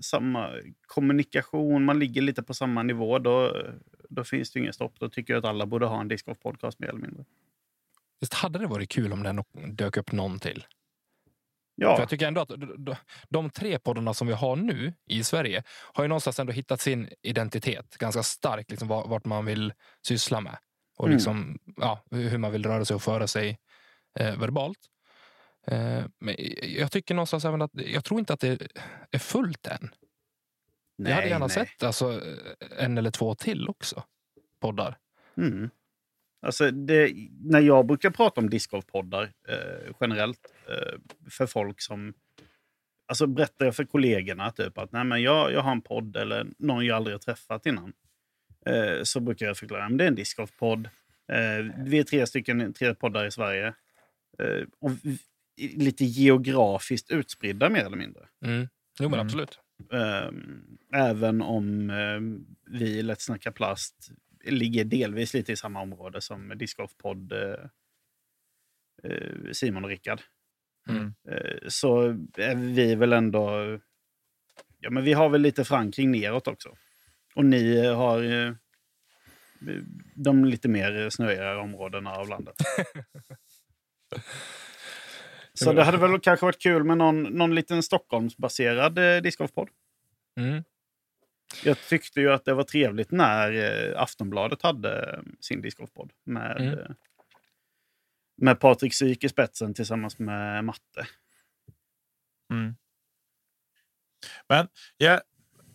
[0.02, 0.50] samma
[0.88, 3.64] kommunikation, man ligger lite på samma nivå, då,
[4.10, 5.00] då finns det ju ingen stopp.
[5.00, 7.26] Då tycker jag att alla borde ha en discgolf podcast mer eller mindre.
[8.20, 10.66] Visst hade det varit kul om det dök upp någon till?
[11.76, 11.96] Ja.
[11.96, 12.52] För jag tycker ändå att
[13.30, 17.10] de tre poddarna som vi har nu i Sverige har ju någonstans ändå hittat sin
[17.22, 19.74] identitet ganska starkt, liksom vart man vill
[20.08, 20.58] syssla med
[20.98, 21.16] och Mm.
[21.16, 23.60] liksom, ja, hur man vill röra sig och föra sig
[24.20, 24.80] eh, verbalt.
[25.68, 28.68] Eh, men jag tycker någonstans även att jag tror inte att det
[29.12, 29.90] är fullt än.
[30.96, 31.56] jag hade gärna nej.
[31.56, 32.22] sett alltså,
[32.78, 34.04] en eller två till också.
[34.60, 34.98] Poddar.
[35.38, 35.70] Mm.
[36.42, 42.14] Alltså det, när jag brukar prata om discgolfpoddar eh, generellt eh, för folk som...
[43.08, 46.48] Alltså berättar jag för kollegorna typ att Nej, men jag, jag har en podd eller
[46.58, 47.94] någon jag aldrig har träffat innan.
[48.66, 50.90] Eh, så brukar jag förklara att det är en discgolfpodd.
[51.32, 53.74] Eh, vi är tre stycken, tre poddar i Sverige.
[54.40, 54.92] Eh, och
[55.68, 58.28] lite geografiskt utspridda mer eller mindre.
[58.46, 58.68] Mm.
[59.00, 59.26] Jo, men Mm.
[59.26, 59.60] absolut.
[59.94, 64.10] Ehm, även om ehm, vi i Lätt snacka plast
[64.44, 67.56] ligger delvis lite i samma område som discgolfpodd eh,
[69.04, 70.22] eh, Simon och Rickard.
[70.90, 71.14] Mm.
[71.30, 72.02] Eh, så
[72.38, 73.80] är vi väl ändå...
[74.80, 76.70] Ja, men vi har väl lite förankring neråt också.
[77.36, 78.22] Och ni har
[80.16, 82.56] de lite mer snöigare områdena av landet.
[85.54, 89.70] Så det hade väl kanske varit kul med någon, någon liten Stockholmsbaserad eh, discgolfpodd.
[90.40, 90.64] Mm.
[91.64, 93.52] Jag tyckte ju att det var trevligt när
[93.92, 96.12] eh, Aftonbladet hade eh, sin discgolfpodd.
[96.26, 96.80] Med, Mm.
[96.80, 96.86] eh,
[98.38, 101.08] med Patrik Syk i spetsen tillsammans med Matte.
[102.54, 102.76] Mm.
[104.50, 105.14] Men ja,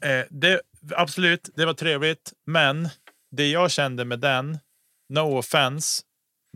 [0.05, 0.61] eh, det,
[0.97, 2.33] absolut, det var trevligt.
[2.45, 2.89] Men
[3.31, 4.59] det jag kände med den,
[5.09, 6.03] no offense,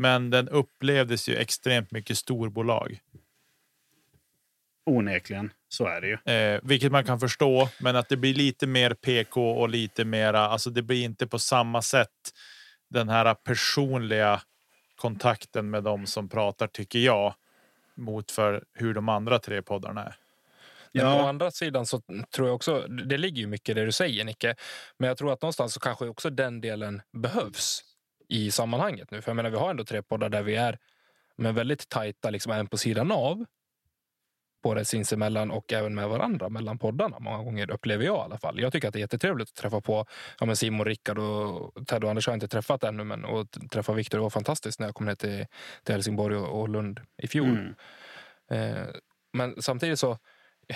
[0.00, 3.00] men den upplevdes ju extremt mycket storbolag.
[4.86, 6.34] Onekligen, så är det ju.
[6.34, 10.40] Eh, vilket man kan förstå, men att det blir lite mer PK och lite mera,
[10.40, 12.08] alltså det blir inte på samma sätt
[12.90, 14.40] den här personliga
[14.96, 17.34] kontakten med dem som pratar, tycker jag,
[17.94, 20.14] mot för hur de andra tre poddarna är.
[20.92, 21.22] Men Ja.
[21.22, 22.02] Å andra sidan så
[22.34, 24.54] tror jag också, det ligger ju mycket i det du säger Nicke,
[24.98, 27.84] men jag tror att någonstans så kanske också den delen behövs
[28.30, 29.22] i sammanhanget nu.
[29.22, 30.78] För jag menar, vi har ändå tre poddar där vi är
[31.36, 33.44] men väldigt tajta, liksom en på sidan av.
[34.62, 37.18] Både sinsemellan och även med varandra mellan poddarna.
[37.18, 38.60] Många gånger upplever jag i alla fall.
[38.60, 40.06] Jag tycker att det är jättetrevligt att träffa på
[40.40, 43.04] ja, men Simon, Rickard och Ted och Anders har jag inte träffat ännu.
[43.04, 45.46] Men att träffa Viktor var fantastiskt när jag kom ner till,
[45.84, 47.48] till Helsingborg och, och Lund i fjol.
[47.48, 47.74] Mm.
[48.50, 48.86] Eh,
[49.32, 50.18] men samtidigt så,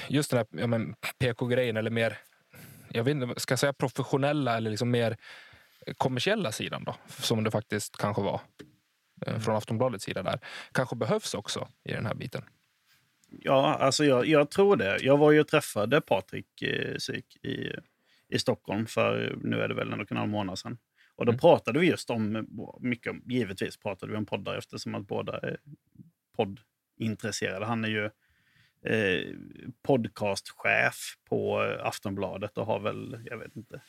[0.08, 2.18] just den här ja, PK-grejen eller mer,
[2.90, 5.16] jag vet inte, ska jag säga professionella eller liksom mer
[5.96, 8.40] kommersiella sidan då, som det faktiskt kanske var
[9.26, 10.38] eh, från Aftonbladets sida där,
[10.72, 12.42] kanske behövs också i den här biten.
[13.28, 14.98] Ja, alltså jag, jag tror det.
[15.02, 17.72] Jag var ju och träffade Patrik eh, Syk i,
[18.28, 20.78] i Stockholm för, nu är det väl ändå några månader sedan.
[21.16, 21.40] Och då Mm.
[21.40, 22.46] pratade vi just om,
[22.80, 25.56] mycket, om- givetvis pratade vi om poddar eftersom att båda är
[26.36, 27.66] poddintresserade.
[27.66, 28.04] Han är ju
[28.92, 29.34] eh,
[29.82, 33.80] podcastchef på Aftonbladet och har väl, jag vet inte,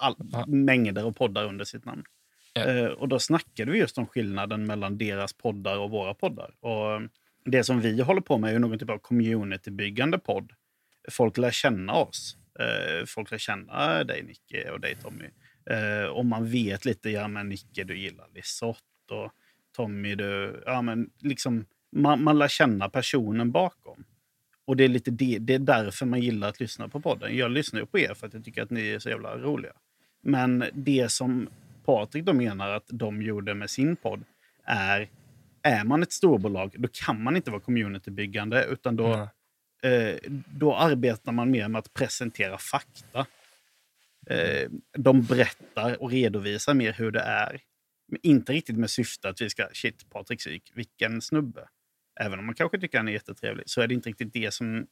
[0.00, 0.44] all, Ja.
[0.46, 2.04] mängder av poddar under sitt namn.
[2.52, 2.64] Ja.
[2.64, 6.54] Eh, och då snackade vi just om skillnaden mellan deras poddar och våra poddar.
[6.60, 7.00] Och eh,
[7.44, 10.52] det som vi håller på med är någon typ av communitybyggande podd.
[11.10, 12.36] Folk lär känna oss.
[12.60, 15.24] Eh, folk lär känna dig Nicke och dig Tommy.
[16.12, 19.32] Och man vet lite, ja men Nicke du gillar Lisotte och
[19.76, 24.04] Tommy du, ja men liksom man, man lär känna personen bakom.
[24.64, 27.36] Och det är lite det, det är därför man gillar att lyssna på podden.
[27.36, 29.72] Jag lyssnar på er för att jag tycker att ni är så jävla roliga.
[30.22, 31.48] Men det som
[31.84, 34.24] Patrik då menar att de gjorde med sin podd
[34.64, 35.08] är,
[35.62, 39.06] är man ett storbolag, då kan man inte vara communitybyggande, utan då,
[39.82, 40.14] Mm.
[40.14, 43.26] eh, då arbetar man mer med att presentera fakta.
[44.26, 47.60] Eh, de berättar och redovisar mer hur det är.
[48.08, 51.68] Men inte riktigt med syfte att vi ska, shit, Patrik Syk, vilken snubbe.
[52.20, 54.86] Även om man kanske tycker han är jättetrevlig, så är det inte riktigt det som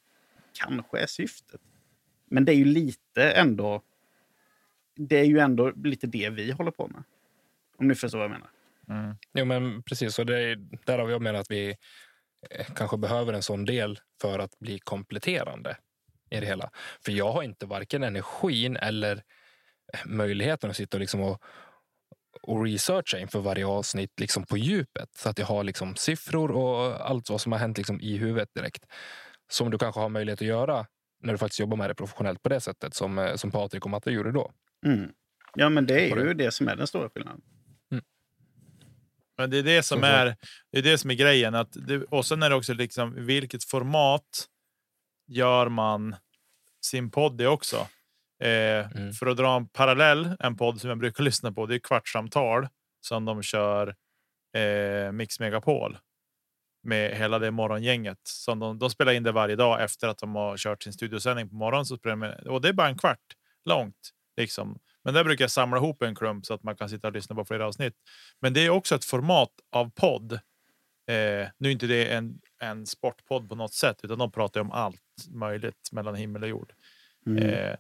[0.53, 1.61] kanske är syftet.
[2.31, 3.83] Men det är ju lite ändå,
[4.99, 7.03] det är ju ändå lite det vi håller på med.
[7.79, 8.51] Om ni förstår vad jag menar.
[8.89, 9.17] Mm.
[9.35, 10.19] Jo, men precis.
[10.19, 11.77] Och det är, där har jag menat att vi
[12.51, 15.77] eh, kanske behöver en sån del för att bli kompletterande
[16.31, 16.71] i det hela.
[17.05, 19.17] För jag har inte varken energin eller
[19.93, 21.43] eh, möjligheten att sitta och, liksom och,
[22.43, 25.15] och researcha inför varje avsnitt liksom på djupet.
[25.15, 28.55] Så att jag har liksom siffror och allt vad som har hänt liksom i huvudet
[28.55, 28.87] direkt.
[29.51, 30.87] Som du kanske har möjlighet att göra
[31.23, 33.91] när du faktiskt jobbar med det professionellt på det sättet som, eh, som Patrik och
[33.91, 34.53] Matte gjorde då.
[34.87, 35.13] Mm.
[35.55, 36.35] Ja, men det är ju det.
[36.45, 37.41] det som är den stora skillnaden.
[39.41, 40.37] Men det är det som är,
[40.73, 41.55] det är det som är grejen.
[41.55, 44.47] Att det, och sen är det också liksom vilket format
[45.27, 46.17] gör man
[46.85, 47.77] sin podd i också.
[48.43, 48.49] Eh,
[48.97, 49.13] Mm.
[49.13, 52.69] För att dra en parallell, en podd som jag brukar lyssna på, det är Kvartssamtal
[53.01, 53.95] som de kör
[54.57, 55.99] eh, Mix Megapol
[56.83, 58.19] med hela det morgongänget.
[58.23, 61.49] Som de, de spelar in det varje dag efter att de har kört sin studiosändning
[61.49, 61.87] på morgonen.
[61.87, 63.25] Så spelar de, med- och det är bara en kvart
[63.65, 64.11] långt.
[64.39, 64.79] Liksom.
[65.05, 67.37] Men där brukar jag samla ihop en klump så att man kan sitta och lyssna
[67.37, 67.95] på flera avsnitt.
[68.41, 70.33] Men det är också ett format av podd.
[70.33, 74.73] Eh, nu är inte det en, en sportpodd på något sätt, utan de pratar om
[74.73, 76.73] allt möjligt mellan himmel och jord.
[77.27, 77.45] Mm.
[77.45, 77.77] Eh,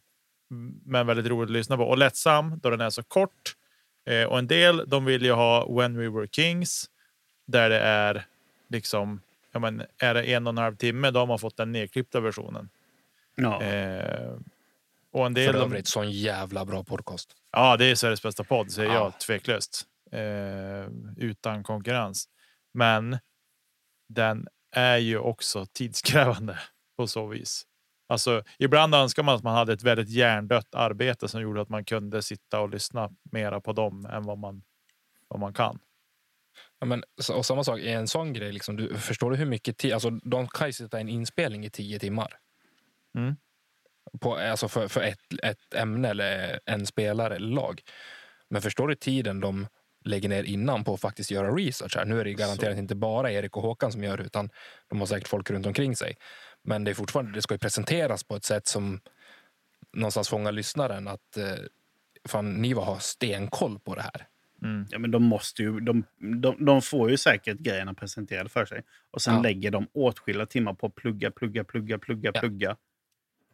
[0.84, 1.84] men väldigt roligt att lyssna på.
[1.84, 3.54] Och lättsam då den är så kort.
[4.06, 6.90] Eh, och en del de vill ju ha When We Were Kings.
[7.46, 8.26] Där det är
[8.68, 9.20] liksom,
[9.52, 12.20] ja men är det en och en halv timme då har man fått den nedklippta
[12.20, 12.68] versionen.
[13.34, 13.62] Ja.
[13.62, 14.38] Eh,
[15.18, 17.32] och en För del de, övrigt, sån jävla bra podcast.
[17.52, 18.94] Ja, det är Sveriges bästa podd, säger Ja.
[18.94, 19.82] jag tveklöst.
[20.12, 22.28] Eh, utan konkurrens.
[22.74, 23.18] Men
[24.08, 26.58] den är ju också tidskrävande
[26.96, 27.64] på så vis.
[28.08, 31.84] Alltså, ibland önskar man att man hade ett väldigt hjärndött arbete som gjorde att man
[31.84, 34.62] kunde sitta och lyssna mera på dem än vad man,
[35.28, 35.78] vad man kan.
[36.80, 37.02] Ja, men,
[37.32, 39.92] och samma sak, i en sån grej, liksom, du, förstår du hur mycket tid...
[39.92, 42.38] Alltså, de kan ju sitta i en inspelning i tio timmar.
[43.18, 43.36] Mm.
[44.20, 47.80] På, alltså för, för ett, ett ämne eller en spelare eller lag.
[48.50, 49.66] Men förstår du tiden de
[50.04, 51.96] lägger ner innan på att faktiskt göra research?
[51.96, 52.04] Här?
[52.04, 54.50] Nu är det ju garanterat inte bara Erik och Håkan som gör det, utan
[54.88, 56.16] de har säkert folk runt omkring sig.
[56.62, 59.00] Men det, är fortfarande, det ska ju presenteras på ett sätt som
[59.92, 61.44] någonstans fångar lyssnaren att eh,
[62.28, 64.26] fan, ni var har stenkoll på det här.
[64.62, 64.86] Mm.
[64.90, 66.04] Ja, men de, måste ju, de,
[66.40, 68.82] de, de får ju säkert grejerna presenterade för sig.
[69.10, 69.42] Och sen Ja.
[69.42, 72.40] lägger de åtskilliga timmar på att plugga, plugga, plugga, plugga, Ja.
[72.40, 72.76] plugga.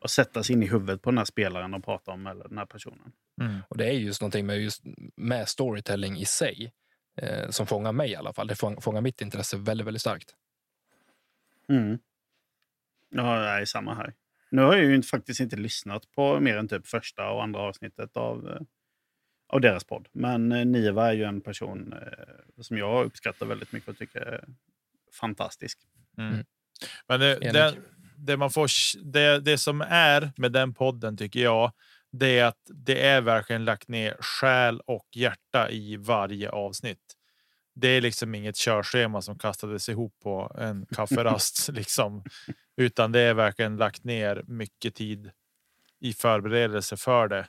[0.05, 2.59] Och sätta sig in i huvudet på den här spelaren de pratar om, eller den
[2.59, 3.13] här personen.
[3.41, 3.61] Mm.
[3.69, 4.83] Och det är just någonting med, just,
[5.17, 6.73] med storytelling i sig
[7.17, 8.47] eh, som fångar mig i alla fall.
[8.47, 10.35] Det fång- fångar mitt intresse väldigt, väldigt starkt.
[11.69, 11.99] Mm.
[13.11, 14.15] Ja, nej, samma här.
[14.51, 17.61] Nu har jag ju inte- faktiskt inte lyssnat på mer än typ första och andra
[17.61, 18.61] avsnittet av, eh,
[19.49, 20.09] av deras podd.
[20.13, 24.21] Men eh, Niva är ju en person eh, som jag uppskattar väldigt mycket och tycker
[24.21, 24.45] är
[25.21, 25.79] fantastisk.
[26.19, 26.33] Mm.
[26.33, 26.45] Mm.
[27.07, 27.39] Men det.
[28.17, 28.69] Det, man får,
[29.05, 31.73] det, det som är med den podden tycker jag,
[32.13, 37.15] det är att det är verkligen lagt ner själ och hjärta i varje avsnitt.
[37.75, 42.25] Det är liksom inget körschema som kastades ihop på en kafferast, liksom.
[42.77, 45.31] utan det är verkligen lagt ner mycket tid
[46.01, 47.47] i förberedelse för det.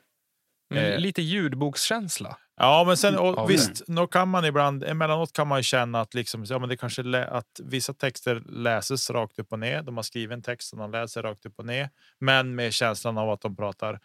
[0.69, 0.99] Men Eh.
[0.99, 2.37] Lite ljudbokskänsla.
[2.57, 6.13] Ja, men sen och visst, då kan man ibland emellanåt kan man ju känna att
[6.13, 9.81] liksom, ja, men det kanske lä- att vissa texter läses rakt upp och ner.
[9.81, 13.17] De har skrivit en text som de läser rakt upp och ner, men med känslan
[13.17, 13.99] av att de pratar.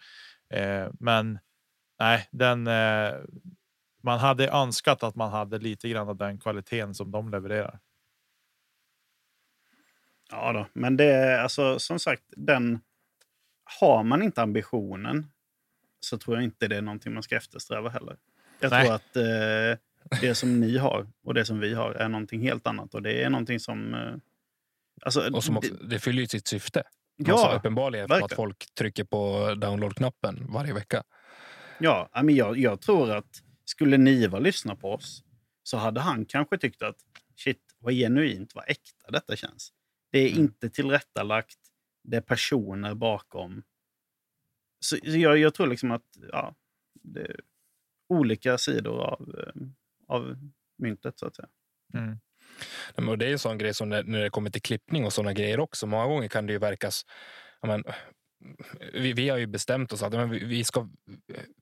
[0.55, 1.38] Eh, men
[1.99, 2.66] nej, den.
[2.66, 3.12] Eh,
[4.03, 7.79] man hade önskat att man hade lite grann av den kvaliteten som de levererar.
[10.31, 10.66] Ja, då.
[10.73, 12.81] men det är alltså som sagt, den...
[13.81, 15.31] Har man inte ambitionen
[16.00, 18.16] så tror jag inte det är någonting man ska eftersträva heller.
[18.60, 18.84] Jag Nej.
[18.84, 22.66] tror att eh, det som ni har och det som vi har är någonting helt
[22.66, 22.94] annat.
[22.94, 23.94] Och det är någonting som...
[23.94, 24.14] Eh,
[25.02, 26.82] alltså, Och som också, det, det fyller ju sitt syfte.
[27.16, 31.02] ja, alltså, uppenbarligen eftersom att folk trycker på download-knappen varje vecka.
[31.78, 35.24] ja, ja, men jag, jag tror att skulle Niva lyssna på oss
[35.62, 36.96] så hade han kanske tyckt att
[37.36, 39.72] shit, vad genuint, vad äkta detta känns.
[40.12, 40.40] Det är Mm.
[40.40, 41.56] inte tillrättalagt.
[42.04, 43.62] Det är personer bakom.
[44.80, 46.54] Så så jag, jag tror liksom att ja,
[47.02, 47.40] det är
[48.08, 49.62] olika sidor av, eh,
[50.08, 50.36] av
[50.78, 51.48] myntet, så att säga.
[51.94, 52.18] Mm.
[52.96, 55.32] Men Det är en sån grej som när, när det kommer till klippning och såna
[55.32, 55.86] grejer också.
[55.86, 57.06] Många gånger kan det ju verkas...
[57.62, 57.84] Men,
[58.92, 60.88] vi, vi har ju bestämt oss att men vi, vi, ska,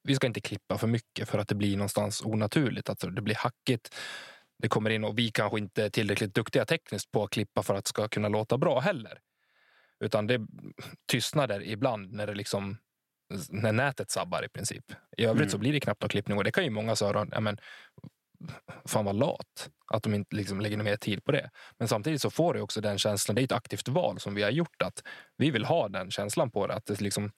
[0.02, 2.88] vi ska inte klippa för mycket för att det blir någonstans onaturligt.
[2.88, 3.94] Alltså, det blir hackigt.
[4.59, 7.74] Det kommer in och vi kanske inte är tillräckligt duktiga tekniskt på att klippa för
[7.74, 9.18] att det ska kunna låta bra heller.
[10.04, 10.46] Utan det
[11.11, 12.78] tystnader ibland när det liksom
[13.51, 14.85] när nätet sabbar i princip.
[15.17, 15.51] I övrigt Mm.
[15.51, 17.59] så blir det knappt någon klippning och det kan ju många säga, ja, men
[18.85, 21.50] fan vad lat att de inte liksom lägger mer tid på det.
[21.79, 23.35] Men samtidigt så får du också den känslan.
[23.35, 25.02] Det är ett aktivt val som vi har gjort att
[25.37, 26.75] vi vill ha den känslan på det.
[26.75, 27.31] Att det, liksom,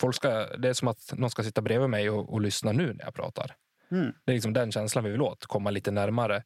[0.00, 2.92] folk ska, det är som att någon ska sitta bredvid mig och, och lyssna nu
[2.94, 3.56] när jag pratar.
[3.90, 4.12] Mm.
[4.24, 5.46] Det är liksom den känslan vi vill åt.
[5.46, 6.42] Komma lite närmare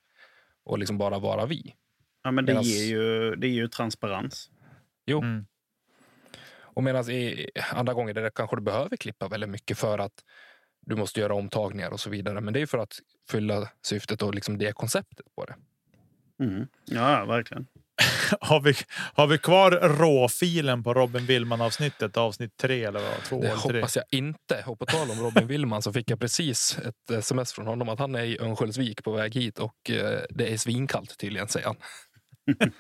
[0.65, 1.75] och liksom bara vara vi.
[2.23, 4.51] Ja, men det, Medans- ger ju, det ger ju transparens.
[5.07, 5.19] Jo.
[5.23, 5.47] Mm.
[6.75, 10.13] Och medan i andra gånger där kanske du behöver klippa väldigt mycket för att
[10.87, 12.41] du måste göra omtagningar och så vidare.
[12.41, 12.99] Men det är för att
[13.31, 15.55] fylla syftet och liksom det konceptet på det.
[16.45, 16.67] Mm.
[16.85, 17.67] Ja, verkligen.
[18.41, 18.75] har, vi,
[19.15, 22.17] har vi kvar råfilen på Robin Willman avsnittet?
[22.17, 23.23] Avsnitt tre eller vad?
[23.25, 23.79] Två Det eller tre?
[23.81, 24.65] hoppas jag inte.
[24.67, 27.99] Och på tal om Robin Willman så fick jag precis ett sms från honom att
[27.99, 31.77] han är i Örnsköldsvik på väg hit och eh, det är svinkallt tydligen, säger han.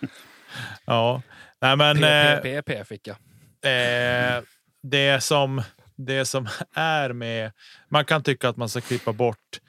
[0.84, 1.22] Ja,
[1.60, 2.04] nej men.
[2.04, 3.16] eh, PP fick jag.
[3.64, 4.42] Eh,
[4.82, 5.62] det, som,
[5.96, 7.52] det som är med...
[7.88, 9.60] Man kan tycka att man ska klippa bort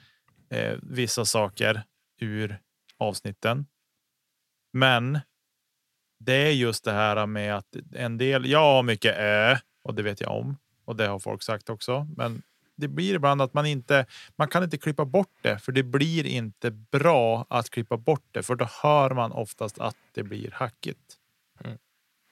[0.50, 1.82] eh, vissa saker
[2.20, 2.58] ur
[2.98, 3.66] avsnitten.
[4.72, 5.20] Men
[6.18, 8.46] det är just det här med att en del...
[8.46, 12.08] Jag har mycket ö och det vet jag om och det har folk sagt också.
[12.16, 12.42] Men
[12.76, 16.26] det blir ibland att man inte man kan inte klippa bort det för det blir
[16.26, 21.16] inte bra att klippa bort det för då hör man oftast att det blir hackigt.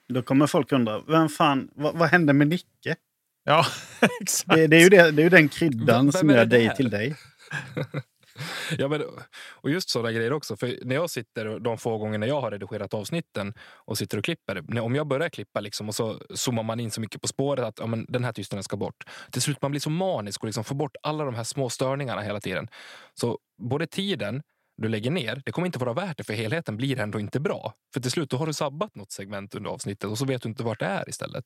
[0.09, 2.97] Då kommer folk undra, vem fan, vad, vad hände med Nicke?
[3.45, 3.67] Ja,
[4.21, 4.55] exakt.
[4.55, 6.91] Det, det, är ju det, det är ju den kryddan Vem som gör dig till
[6.91, 7.17] dig.
[8.79, 9.03] Ja, men,
[9.51, 10.57] och just sådana grejer också.
[10.57, 14.25] För när jag sitter de få gånger när jag har redigerat avsnitten och sitter och
[14.25, 14.81] klipper.
[14.81, 17.79] Om jag börjar klippa liksom, och så zoomar man in så mycket på spåret att
[17.79, 19.05] ja, men, den här tystnaden ska bort.
[19.31, 22.23] Till slut man blir så manisk och liksom får bort alla de här små störningarna
[22.23, 22.69] hela tiden.
[23.15, 24.43] Så både tiden
[24.77, 27.75] du lägger ner, det kommer inte vara värt det för helheten blir ändå inte bra.
[27.95, 30.49] För till slut då har du sabbat något segment under avsnittet och så vet du
[30.49, 31.45] inte vart det är istället.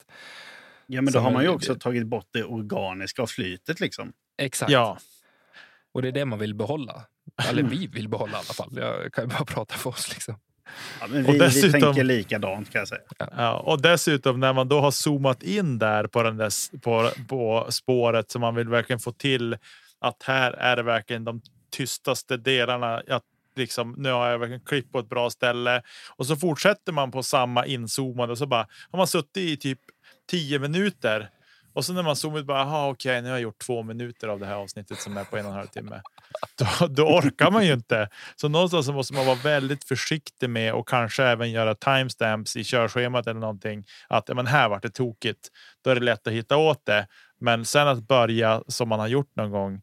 [0.86, 3.80] Ja, men då Så, har man ju också det- tagit bort det organiska och flytet
[3.80, 4.12] liksom.
[4.38, 4.72] Exakt.
[4.72, 4.98] Ja,
[5.94, 7.02] Och det är det man vill behålla.
[7.48, 8.72] Eller vi vill behålla i alla fall.
[8.76, 10.08] Jag kan ju bara prata för oss.
[10.14, 10.38] Liksom.
[11.00, 13.00] Ja, men Och vi, dessutom- vi tänker likadant kan jag säga.
[13.18, 17.66] Ja, och dessutom när man då har zoomat in där på, den där, på, på
[17.70, 19.56] spåret så man vill verkligen få till
[20.00, 23.02] att här är det verkligen de tystaste delarna.
[23.08, 23.24] Att
[23.56, 25.82] liksom, nu har jag verkligen klippt på ett bra ställe
[26.16, 29.80] och så fortsätter man på samma inzoomade och så bara har man suttit i typ
[30.30, 31.30] tio minuter
[31.78, 34.28] och så när man zoomar ut bara, aha, okej, nu har jag gjort två minuter
[34.28, 36.00] av det här avsnittet som är på en och en halv timme.
[36.58, 38.08] Då, då orkar man ju inte.
[38.36, 42.64] Så någonstans så måste man vara väldigt försiktig med och kanske även göra timestamps i
[42.64, 43.84] körschemat eller någonting.
[44.08, 45.48] Att ja, men här vart det tokigt.
[45.84, 47.06] Då är det lätt att hitta åt det.
[47.40, 49.82] Men sen att börja som man har gjort någon gång.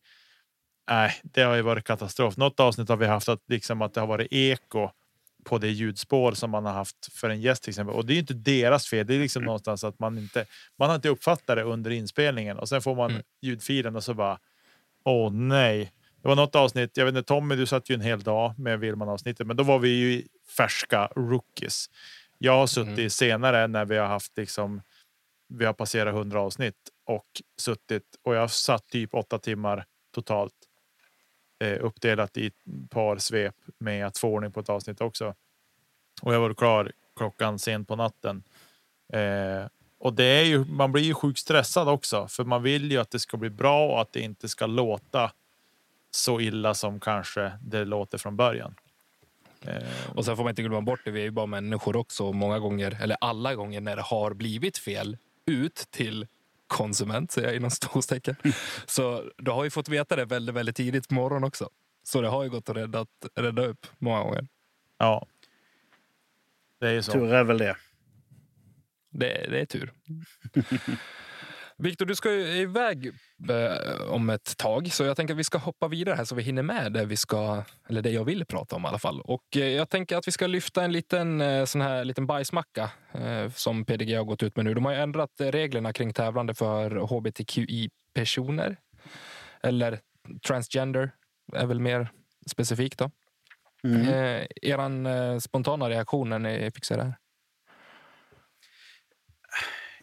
[0.90, 2.38] Nej, det har ju varit katastrof.
[2.38, 4.90] Något avsnitt har vi haft att, liksom, att det har varit eko
[5.44, 7.96] på det ljudspår som man har haft för en gäst till exempel.
[7.96, 9.08] Och det är ju inte deras fel.
[9.08, 10.46] Det är liksom någonstans att man inte
[10.80, 13.24] man har inte uppfattat det under inspelningen och sen får man Mm.
[13.42, 14.40] ljudfilen och så bara.
[15.04, 16.98] Åh nej, det var något avsnitt.
[16.98, 19.64] Jag vet inte Tommy, du satt ju en hel dag med Willman avsnittet, men då
[19.64, 20.24] var vi ju
[20.58, 21.90] färska rookies.
[22.38, 23.10] Jag har suttit Mm.
[23.10, 24.82] senare när vi har haft liksom.
[25.48, 26.76] Vi har passerat 100 avsnitt
[27.06, 27.26] och
[27.62, 30.54] suttit och jag har satt typ åtta timmar totalt
[31.66, 35.34] Eh, uppdelat i ett par svep med att få ordning på ett avsnitt också.
[36.22, 38.44] Och jag var klar klockan sent på natten.
[39.14, 39.68] Eh,
[40.00, 43.12] och det är ju, man blir ju sjukt stressad också, för man vill ju att
[43.12, 45.32] det ska bli bra och att det inte ska låta
[46.12, 48.76] så illa som kanske det låter från början.
[49.62, 49.84] Eh,
[50.16, 52.32] Och sen får man inte glömma bort det, vi är ju bara människor också.
[52.32, 56.28] Många gånger, eller alla gånger när det har blivit fel ut till
[56.68, 58.36] konsument, säger jag inom storstecken.
[58.86, 61.70] Så du har ju fått veta det väldigt, väldigt tidigt på morgonen också.
[62.04, 63.06] Så det har ju gått att rädda,
[63.36, 64.48] rädda upp många gånger.
[64.98, 65.28] ja.
[66.80, 67.12] Det är ju så.
[67.12, 67.76] Tur är väl det.
[69.10, 69.94] Det, det är tur.
[71.78, 73.12] Viktor, du ska ju iväg
[73.50, 76.44] eh, om ett tag, så jag tänker att vi ska hoppa vidare här så vi
[76.44, 79.22] hinner med det vi ska, eller det jag vill prata om i alla fall.
[79.22, 82.90] Och eh, jag tänker att vi ska lyfta en liten eh, sån här liten bajsmacka
[83.12, 84.74] eh, som PDG har gått ut med nu.
[84.74, 88.78] De har ju ändrat reglerna kring tävlande för hbtqi-personer.
[89.64, 90.00] Eller
[90.48, 91.12] transgender
[91.54, 92.12] är väl mer
[92.48, 93.12] specifikt då.
[93.84, 94.08] Mm.
[94.08, 97.16] Eh, eran eh, spontana reaktion när ni fick se det här?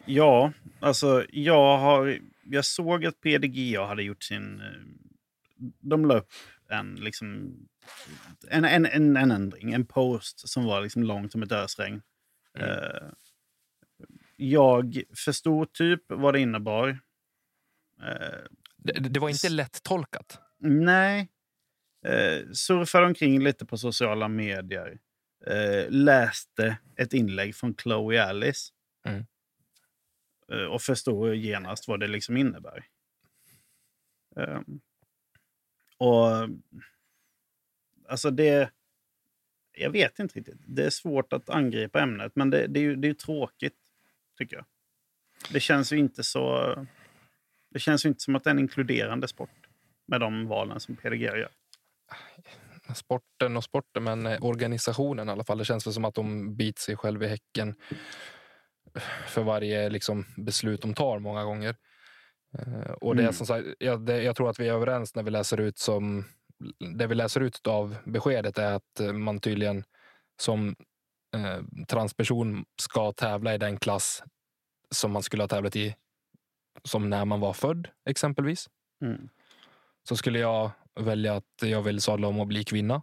[0.05, 2.19] Ja, alltså jag har...
[2.45, 4.61] Jag såg att PDGA hade gjort sin...
[4.61, 4.67] eh,
[5.79, 6.31] De la upp
[6.69, 7.57] en, liksom,
[8.49, 12.01] en, en, en, en ändring, en post som var liksom lång som ett ösregn.
[12.57, 13.09] Eh,
[14.37, 16.89] jag förstod typ vad det innebar.
[18.01, 18.39] Eh,
[18.77, 20.39] Det, det var inte lätt tolkat.
[20.59, 21.29] Nej.
[22.05, 24.99] Eh, surfade omkring lite på sociala medier.
[25.47, 28.71] Eh, läste ett inlägg från Chloe Alice.
[29.05, 29.25] Mm.
[30.51, 32.85] Eh, och förstod genast vad det liksom innebär.
[34.35, 34.81] Ehm,
[35.97, 36.49] och
[38.07, 38.71] alltså det...
[39.71, 40.59] Jag vet inte riktigt.
[40.67, 43.75] Det är svårt att angripa ämnet, men det, det är ju det är ju tråkigt,
[44.37, 44.65] tycker jag.
[45.51, 46.75] Det känns ju inte så...
[47.69, 49.67] Det känns ju inte som att det är en inkluderande sport
[50.05, 51.49] med de valen som PDG gör.
[52.95, 55.57] sporten och sporten, men eh, organisationen i alla fall.
[55.57, 57.75] Det känns väl som att de biter sig själva i häcken
[59.27, 61.75] för varje liksom, beslut de tar många gånger.
[62.57, 63.33] Eh, Och det är Mm.
[63.33, 66.25] som sagt, jag, det, jag tror att vi är överens när vi läser ut som
[66.97, 69.83] det vi läser ut av beskedet är att eh, man tydligen
[70.41, 70.75] som
[71.35, 74.23] eh, transperson ska tävla i den klass
[74.91, 75.95] som man skulle ha tävlat i
[76.83, 78.69] som när man var född, exempelvis.
[79.01, 79.29] Mm.
[80.09, 83.01] Så skulle jag välja att jag vill sadla om och bli kvinna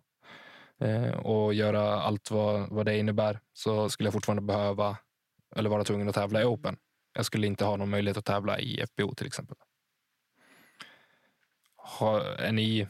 [0.80, 4.96] eh, och göra allt vad, vad det innebär så skulle jag fortfarande behöva
[5.56, 6.76] eller vara tvungen att tävla i Open.
[7.12, 9.56] Jag skulle inte ha någon möjlighet att tävla i FBO till exempel.
[11.76, 12.88] Har, är ni,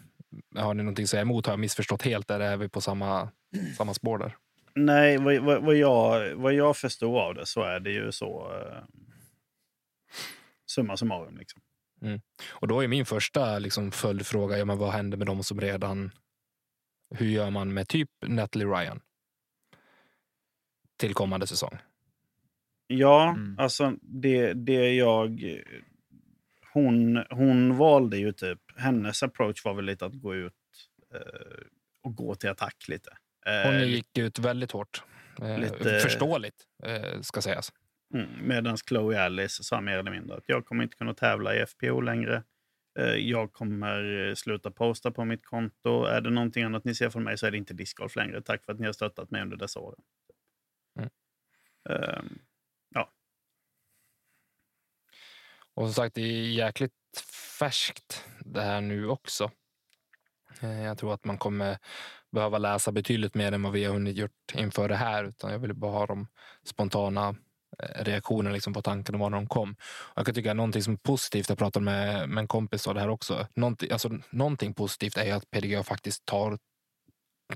[0.57, 1.47] har ni någonting att säga emot?
[1.47, 2.31] Har jag missförstått helt?
[2.31, 3.31] Eller är vi på samma,
[3.77, 4.37] samma spår där?
[4.75, 8.53] Nej, vad, vad, vad, jag, vad jag förstår av det så är det ju så.
[8.55, 8.85] Eh,
[10.67, 11.37] summa summarum.
[11.37, 11.61] Liksom.
[12.49, 16.11] Och då är min första liksom, följdfråga, ja, men vad händer med de som redan...
[17.15, 19.01] Hur gör man med typ Natalie Ryan?
[20.97, 21.79] Till kommande säsong.
[22.93, 23.57] Ja, Mm.
[23.59, 25.45] alltså det, det jag...
[26.73, 28.59] Hon, hon valde ju typ...
[28.77, 30.53] Hennes approach var väl lite att gå ut
[31.15, 31.21] eh,
[32.03, 33.11] och gå till attack lite.
[33.47, 35.03] Eh, Hon gick ut väldigt hårt.
[35.43, 37.73] Eh, lite- Förståeligt, eh, ska sägas.
[38.15, 41.59] Mm, Medan Chloe Alice sa mer eller mindre att jag kommer inte kunna tävla i
[41.67, 42.43] FPO längre.
[42.99, 46.05] Eh, Jag kommer eh, sluta posta på mitt konto.
[46.05, 48.43] Är det någonting annat ni ser från mig så är det inte discgolf längre.
[48.43, 50.01] Tack för att ni har stöttat mig under dessa åren.
[50.99, 51.11] Mm.
[51.91, 52.39] Ehm,
[55.81, 56.93] Och som sagt, det är jäkligt
[57.59, 59.51] färskt det här nu också.
[60.61, 61.79] Eh, Jag tror att man kommer
[62.33, 65.25] behöva läsa betydligt mer än vad vi har hunnit gjort inför det här.
[65.25, 66.27] Utan jag vill bara ha de
[66.65, 67.29] spontana
[67.79, 69.77] eh, reaktionerna liksom på tanken och var de kom.
[69.81, 72.87] Och jag kan tycka att någonting som är positivt, jag pratade med, med en kompis
[72.87, 73.47] om det här också.
[73.55, 76.59] Någonting, alltså, någonting positivt är ju att PDGA faktiskt tar,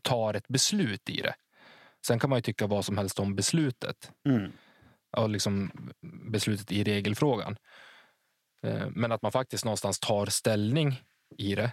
[0.02, 1.34] tar ett beslut i det.
[2.06, 4.52] Sen kan man ju tycka vad som helst om beslutet mm.
[5.16, 5.70] och liksom
[6.30, 7.56] beslutet i regelfrågan.
[8.64, 11.02] Eh, Men att man faktiskt någonstans tar ställning
[11.38, 11.72] i det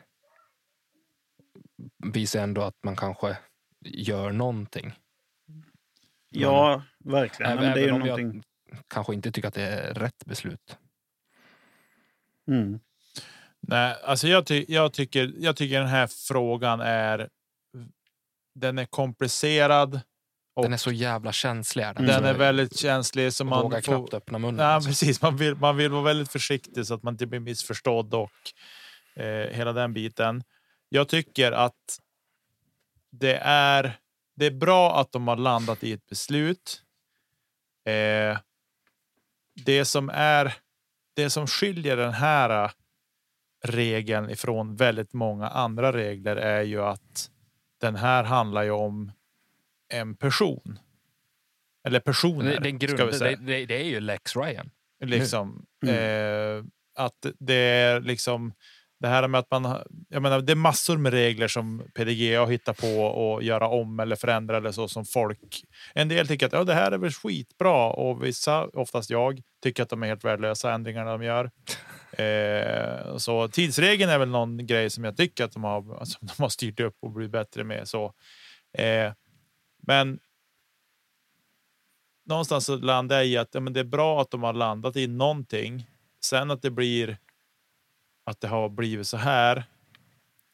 [2.13, 3.37] visar ändå att man kanske
[3.85, 4.93] gör någonting.
[6.29, 7.51] Ja, verkligen.
[7.51, 8.43] Även, Men det är ju även om någonting...
[8.65, 10.77] jag kanske inte tycker att det är rätt beslut.
[12.47, 12.79] Mm.
[13.59, 17.29] Nej, alltså jag, ty jag, tycker, jag tycker den här frågan är.
[18.55, 20.01] Den är komplicerad.
[20.53, 21.85] Och Den är så jävla känslig.
[21.85, 21.97] Den.
[21.97, 22.07] Mm.
[22.07, 24.65] Den är väldigt känslig så man vågar får, knappt öppna munnen.
[24.65, 24.89] Ja, alltså.
[24.89, 25.21] precis.
[25.21, 28.31] Man vill, man vill vara väldigt försiktig så att man inte blir missförstådd och
[29.15, 30.43] eh, hela den biten.
[30.89, 31.99] Jag tycker att
[33.11, 33.97] det är.
[34.35, 36.81] Det är bra att de har landat i ett beslut.
[37.85, 38.37] Eh,
[39.65, 40.53] det som är.
[41.13, 42.71] Det som skiljer den här eh,
[43.63, 47.29] regeln ifrån väldigt många andra regler är ju att
[47.81, 49.11] den här handlar ju om
[49.91, 50.79] en person.
[51.87, 52.59] Eller personer.
[52.59, 53.37] det, den ska grund, vi säga.
[53.37, 54.69] det, det, det är ju Lex Ryan.
[55.03, 55.95] Liksom, Mm.
[55.95, 56.63] eh,
[56.95, 58.53] att det är liksom
[58.99, 59.77] det här med att man.
[60.09, 63.99] Jag menar, det är massor med regler som PDG har hittat på och göra om
[63.99, 65.63] eller förändra eller så som folk.
[65.93, 69.83] En del tycker att ja, det här är väl skitbra och vissa, oftast jag, tycker
[69.83, 71.51] att de är helt värdelösa ändringarna de gör.
[72.17, 76.41] Eh, så tidsregeln är väl någon grej som jag tycker att de har, alltså, de
[76.43, 77.87] har styrt upp och blivit bättre med.
[77.87, 78.13] Så,
[78.77, 79.11] eh,
[79.81, 80.19] men
[82.23, 84.95] någonstans så landar jag i att ja, men det är bra att de har landat
[84.95, 85.87] i någonting.
[86.23, 87.17] Sen att det blir
[88.23, 89.57] att det har blivit så här.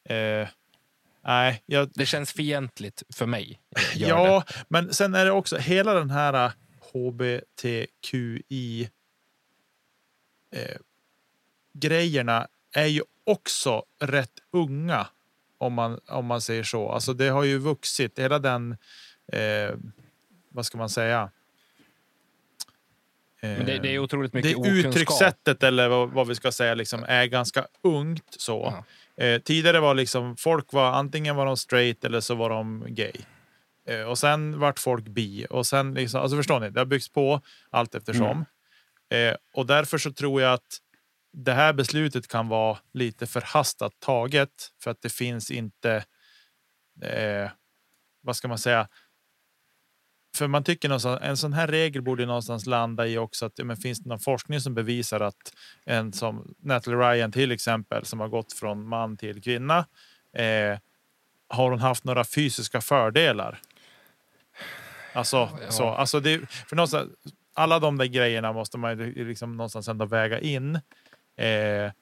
[0.04, 0.48] Eh,
[1.24, 3.60] nej, jag, Det känns fientligt för mig.
[3.96, 6.52] Ja, men sen är det också hela den här eh,
[6.92, 8.88] hbtqi
[10.50, 10.76] eh,
[11.72, 15.06] grejerna är ju också rätt unga
[15.58, 16.88] om man om man säger så.
[16.88, 18.76] Alltså det har ju vuxit hela den.
[19.32, 19.74] Eh,
[20.48, 21.30] vad ska man säga?
[23.40, 24.86] Men det, det är otroligt det mycket okunskap.
[24.86, 28.84] uttryckssättet eller vad, vad vi ska säga liksom, är ganska ungt så.
[29.16, 33.12] Eh, tidigare var liksom folk var antingen var de straight eller så var de gay.
[33.86, 37.08] Eh, och sen vart folk bi och sen liksom, alltså förstår ni, det har byggts
[37.08, 38.44] på allt eftersom.
[39.08, 40.78] Eh, och därför så tror jag att
[41.32, 44.50] det här beslutet kan vara lite förhastat taget
[44.82, 46.04] för att det finns inte.
[47.02, 47.50] Eh,
[48.20, 48.88] vad ska man säga?
[50.38, 53.76] För man tycker någonstans, en sån här regel borde någonstans landa i också att men
[53.76, 55.52] finns det någon forskning som bevisar att
[55.84, 59.78] en som Natalie Ryan till exempel som har gått från man till kvinna.
[60.32, 60.78] Eh,
[61.48, 63.60] har hon haft några fysiska fördelar?
[65.12, 65.70] Alltså, Ja.
[65.70, 67.10] så, alltså det, för någonstans,
[67.54, 70.74] alla de där grejerna måste man liksom någonstans ändå väga in.
[71.36, 71.92] Eh,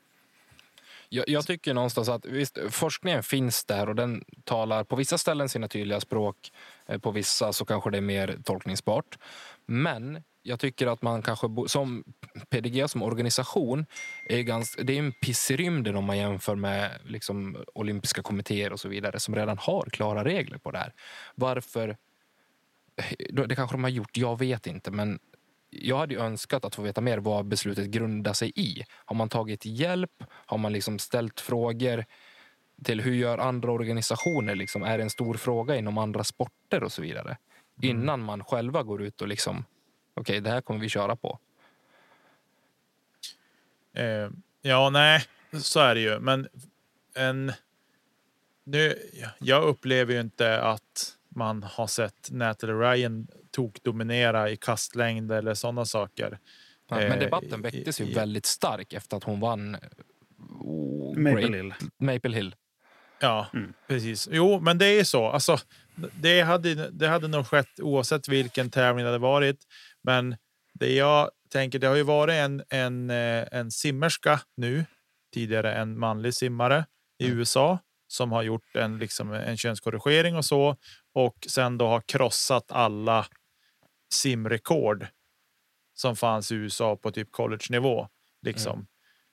[1.09, 5.49] jag, jag tycker någonstans att visst, forskningen finns där och den talar på vissa ställen
[5.49, 6.53] sina tydliga språk.
[6.87, 9.19] Eh, på vissa så kanske det är mer tolkningsbart.
[9.67, 12.05] Men jag tycker att man kanske som
[12.51, 13.87] PDG som organisation
[14.29, 18.73] är ganska, det är en piss i rymden om man jämför med liksom, olympiska kommittéer
[18.73, 20.93] och så vidare som redan har klara regler på det här.
[21.35, 21.97] Varför
[22.97, 24.91] eh, det kanske de har gjort, jag vet inte.
[24.91, 25.19] Men
[25.71, 28.85] jag hade önskat att få veta mer vad beslutet grundar sig i.
[28.91, 30.25] Har man tagit hjälp?
[30.47, 32.05] Har man liksom ställt frågor
[32.85, 34.55] till hur gör andra organisationer?
[34.55, 37.37] Liksom, är det en stor fråga inom andra sporter och så vidare?
[37.83, 39.65] Innan man själva går ut och liksom,
[40.15, 41.39] okej, okay, det här kommer vi köra på.
[43.95, 44.31] Eh,
[44.63, 45.25] ja, nej,
[45.63, 46.19] så är det ju.
[46.19, 46.49] Men
[47.15, 47.53] en...
[48.65, 48.99] Nu,
[49.39, 55.85] jag upplever ju inte att man har sett Natalie Ryan tokdominera i kastlängd eller sådana
[55.85, 56.39] saker.
[56.89, 59.77] Ja, men eh, debatten väcktes ju väldigt stark efter att hon vann
[60.61, 61.75] oh, Maple Hill.
[61.99, 62.55] Maple Hill.
[63.21, 63.73] Ja, mm.
[63.87, 64.29] precis.
[64.33, 65.27] Jo, men det är så.
[65.27, 65.59] Alltså,
[66.21, 69.59] det, hade, det hade nog skett oavsett vilken tävling det hade varit.
[70.03, 70.37] Men
[70.75, 74.85] det jag tänker, det har ju varit en, en, eh, en simmerska nu,
[75.35, 76.85] tidigare en manlig simmare
[77.19, 77.39] i mm.
[77.39, 77.79] USA
[78.09, 80.77] som har gjort en, liksom, en könskorrigering och så
[81.15, 83.27] och sen då har krossat alla
[84.13, 85.07] simrekord
[85.95, 88.09] som fanns i USA på typ college-nivå.
[88.43, 88.87] Liksom.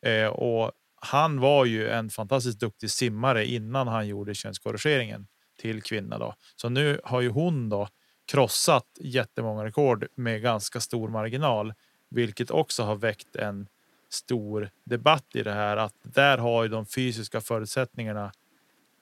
[0.06, 0.26] Mm.
[0.26, 0.72] Eh, och
[1.06, 5.28] han var ju en fantastiskt duktig simmare innan han gjorde könskorrigeringen
[5.60, 6.18] till kvinna.
[6.18, 6.36] Då.
[6.56, 7.88] Så nu har ju hon då
[8.26, 11.74] krossat jättemånga rekord med ganska stor marginal,
[12.10, 13.68] vilket också har väckt en
[14.10, 15.78] stor debatt i det här.
[15.78, 18.32] Att där har ju de fysiska förutsättningarna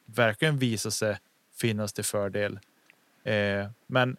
[0.06, 1.18] verkligen visat sig
[1.56, 2.60] finnas till fördel.
[3.24, 4.18] Eh, men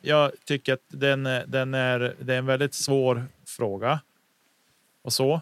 [0.00, 4.00] jag tycker att den, eh, den är, det är en väldigt svår fråga
[5.02, 5.40] och så.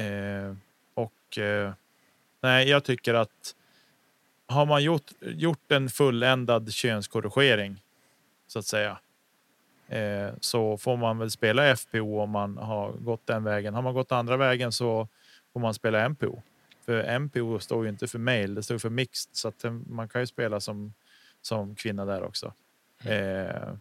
[0.00, 0.54] Eh,
[0.94, 1.72] och eh,
[2.40, 3.54] nej, jag tycker att
[4.46, 7.82] har man gjort, gjort en fulländad könskorrigering
[8.46, 8.98] så att säga
[9.88, 13.74] eh, så får man väl spela FPO om man har gått den vägen.
[13.74, 15.08] Har man gått andra vägen så
[15.52, 16.42] får man spela MPO.
[16.84, 20.22] För MPO står ju inte för mail, det står för mixed så att man kan
[20.22, 20.92] ju spela som
[21.42, 22.52] som kvinna där också.
[22.98, 23.46] Mm.
[23.46, 23.74] Eh,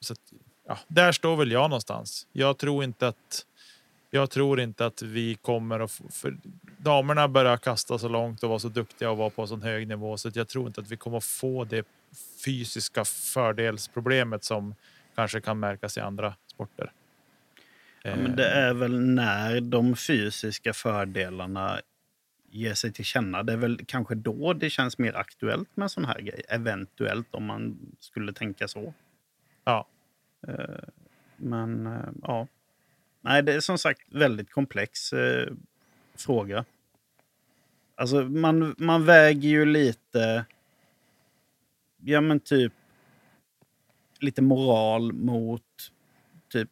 [0.00, 0.20] så att,
[0.66, 2.26] ja, där står väl jag någonstans.
[2.32, 3.46] Jag tror inte att
[4.14, 6.36] jag tror inte att vi kommer att för
[6.76, 10.16] damerna börjar kasta så långt och vara så duktiga och vara på så hög nivå
[10.16, 11.86] så jag tror inte att vi kommer att få det
[12.44, 14.74] fysiska fördelsproblemet som
[15.14, 16.92] kanske kan märkas i andra sporter.
[18.02, 21.80] Ja, men det är väl när de fysiska fördelarna
[22.50, 23.42] ger sig till känna.
[23.42, 26.42] Det är väl kanske då det känns mer aktuellt med sån här grej.
[26.48, 28.94] Eventuellt om man skulle tänka så.
[29.64, 29.86] Ja.
[30.48, 30.88] Eh,
[31.36, 32.46] men eh, ja.
[33.24, 35.52] Nej, det är som sagt väldigt komplex eh,
[36.14, 36.64] fråga.
[37.94, 40.44] Alltså man, man väger ju lite...
[42.02, 42.72] Ja men typ...
[44.18, 45.62] Lite moral mot
[46.48, 46.70] typ...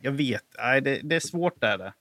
[0.00, 1.92] Jag vet, nej det, det är svårt där det.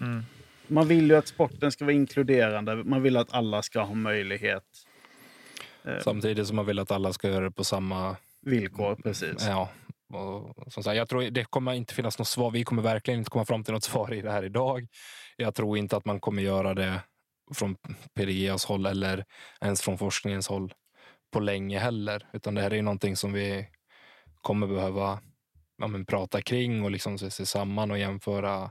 [0.00, 0.22] Mm.
[0.66, 2.76] Man vill ju att sporten ska vara inkluderande.
[2.76, 4.64] Man vill att alla ska ha möjlighet.
[5.84, 8.94] Eh, Samtidigt som man vill att alla ska göra det på samma villkor.
[9.02, 9.46] Precis.
[9.46, 9.70] Ja.
[10.08, 12.50] Och, som sagt, jag tror det kommer inte finnas något svar.
[12.50, 14.86] Vi kommer verkligen inte komma fram till något svar i det här idag.
[15.36, 17.00] Jag tror inte att man kommer göra det
[17.54, 17.76] från
[18.14, 19.24] PDGs håll eller
[19.60, 20.74] ens från forskningens håll
[21.32, 22.28] på länge heller.
[22.32, 23.68] Utan det här är någonting som vi
[24.42, 25.20] kommer behöva
[25.78, 28.70] ja, men, prata kring och liksom se, se samman och jämföra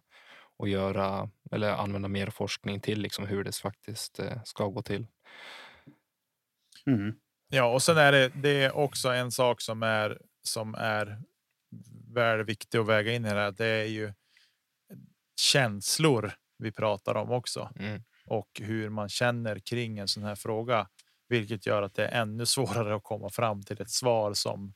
[0.58, 5.08] och göra eller använda mer forskning till liksom hur det faktiskt eh, ska gå till.
[6.88, 7.16] Mm.
[7.48, 10.18] Ja, och sen är det, det är också en sak som är
[10.48, 11.22] som är
[12.14, 13.52] väl viktig att väga in i det här.
[13.52, 14.14] Det är ju
[15.42, 18.04] känslor vi pratar om också mm.
[18.26, 20.90] och hur man känner kring en sån här fråga,
[21.28, 24.74] vilket gör att det är ännu svårare att komma fram till ett svar som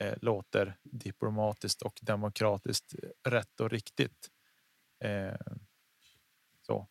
[0.00, 2.94] eh, låter diplomatiskt och demokratiskt
[3.28, 4.30] rätt och riktigt.
[5.04, 5.56] Eh,
[6.62, 6.88] så.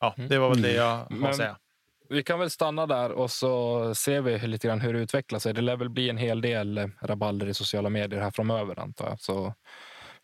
[0.00, 0.28] Ja, mm.
[0.28, 1.58] det var väl det jag har att säga.
[2.08, 5.54] Vi kan väl stanna där och så ser vi lite grann hur det utvecklar sig.
[5.54, 9.08] Det lär väl bli en hel del eh, rabalder i sociala medier här framöver antar
[9.08, 9.20] jag.
[9.20, 9.54] Så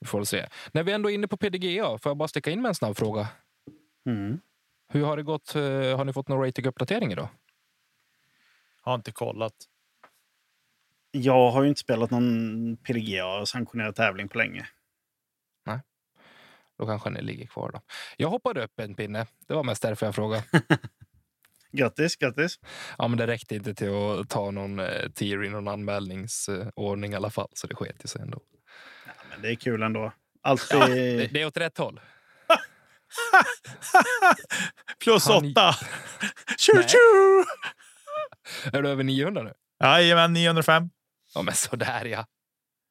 [0.00, 0.48] vi får se.
[0.72, 2.96] När vi ändå är inne på PDGA, får jag bara sticka in med en snabb
[2.96, 3.28] fråga?
[4.06, 4.40] Mm.
[4.88, 5.54] Hur har det gått?
[5.54, 5.62] Eh,
[5.96, 7.28] har ni fått någon rating-uppdatering idag?
[8.80, 9.54] Har inte kollat.
[11.10, 14.66] Jag har ju inte spelat någon PDGA sanktionerad tävling på länge.
[16.78, 17.70] Då kanske ni ligger kvar.
[17.72, 17.80] då.
[18.16, 19.26] Jag hoppade upp en pinne.
[19.46, 20.44] Det var mest därför jag frågade.
[21.76, 22.58] grattis, grattis.
[22.98, 27.16] Ja, men det räckte inte till att ta någon eh, tier i någon anmälningsordning i
[27.16, 28.40] alla fall, så det sket sig ändå.
[29.06, 30.12] Ja, men det är kul ändå.
[30.42, 30.80] Alltid...
[30.80, 32.00] Ja, det, det är åt rätt håll.
[35.04, 35.50] Plus Han...
[35.50, 35.72] åtta.
[36.58, 37.44] tju, tju!
[38.72, 39.52] Är du över 900 nu?
[39.80, 40.90] Jajamän, 905.
[41.34, 42.26] Ja, men sådär ja.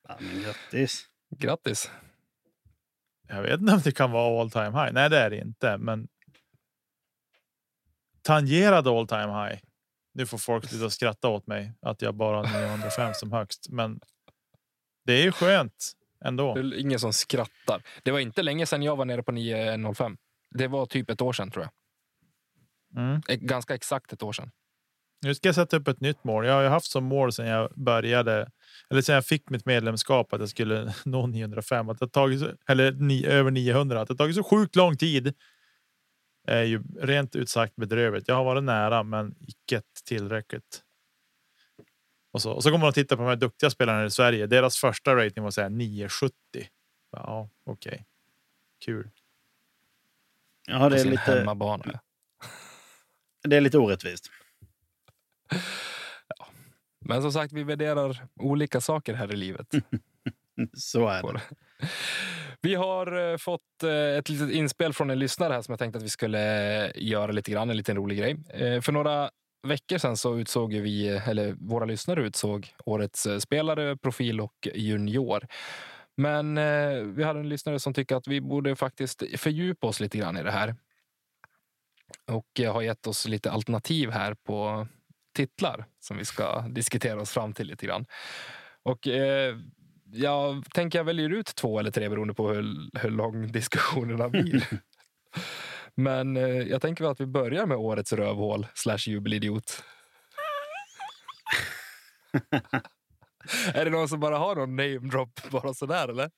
[0.08, 1.06] ja men grattis.
[1.40, 1.92] Grattis.
[3.28, 4.94] Jag vet inte om det kan vara all time high.
[4.94, 6.08] Nej, det är det inte, men.
[8.24, 9.60] Tangerade all time high.
[10.14, 14.00] Nu får folk sluta skratta åt mig att jag bara har 905 som högst, men
[15.06, 15.92] det är ju skönt
[16.26, 16.54] ändå.
[16.54, 17.84] Det är ingen som skrattar.
[18.04, 20.18] Det var inte länge sedan jag var nere på 905.
[20.50, 21.72] Det var typ ett år sedan tror jag.
[23.04, 23.22] Mm.
[23.28, 24.52] Ganska exakt ett år sedan.
[25.22, 26.46] Nu ska jag sätta upp ett nytt mål.
[26.46, 28.50] Jag har haft som mål sedan jag började
[28.90, 31.90] eller sen jag fick mitt medlemskap att jag skulle nå 905.
[31.90, 34.02] Att det tagit eller ni, över 900.
[34.02, 35.34] Att det tagit så sjukt lång tid.
[36.48, 38.28] Är ju rent ut sagt bedrövligt.
[38.28, 40.84] Jag har varit nära, men icke tillräckligt.
[42.32, 44.48] Och så, och så kommer man att titta på de här duktiga spelarna i Sverige.
[44.48, 46.34] Deras första rating var så här 970.
[47.12, 47.92] Ja, okej.
[47.92, 48.04] Okay.
[48.86, 49.10] Kul.
[50.68, 51.84] Ja, det är lite, hemmabana.
[51.86, 52.00] ja.
[53.50, 54.30] det är lite orättvist.
[57.00, 59.68] Men som sagt, vi värderar olika saker här i livet.
[60.74, 61.42] Så är det.
[62.66, 65.98] Vi har eh, fått eh, ett litet inspel från en lyssnare här som jag tänkte
[65.98, 68.38] att vi skulle eh, göra lite grann, en liten rolig grej.
[68.82, 69.30] För några
[69.68, 75.48] veckor sedan så utsåg vi, eller våra lyssnare utsåg årets spelare, profil och junior.
[76.18, 76.56] Men
[77.16, 80.44] vi hade en lyssnare som tyckte att vi borde faktiskt fördjupa oss lite grann i
[80.44, 80.76] det här.
[82.28, 84.88] Och har gett oss lite alternativ här på
[85.36, 88.06] titlar som vi ska diskutera oss fram till lite grann.
[88.84, 89.56] Och eh,
[90.14, 94.68] jag tänker jag väljer ut två eller tre beroende på hur, hur lång diskussionerna blir.
[95.96, 99.84] Men eh, jag tänker väl att vi börjar med årets rövhål slash jubelidiot.
[103.74, 106.30] är det någon som bara har någon name drop bara sådär eller?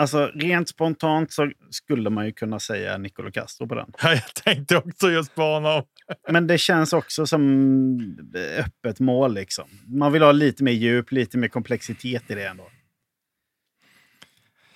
[0.00, 3.92] Alltså, rent spontant så skulle man ju kunna säga Nicolo Castro på den.
[4.02, 5.82] Ja, Jag tänkte också just på honom.
[6.28, 8.18] Men det känns också som
[8.58, 9.34] öppet mål.
[9.34, 9.68] Liksom.
[9.86, 12.64] Man vill ha lite mer djup, lite mer komplexitet i det ändå.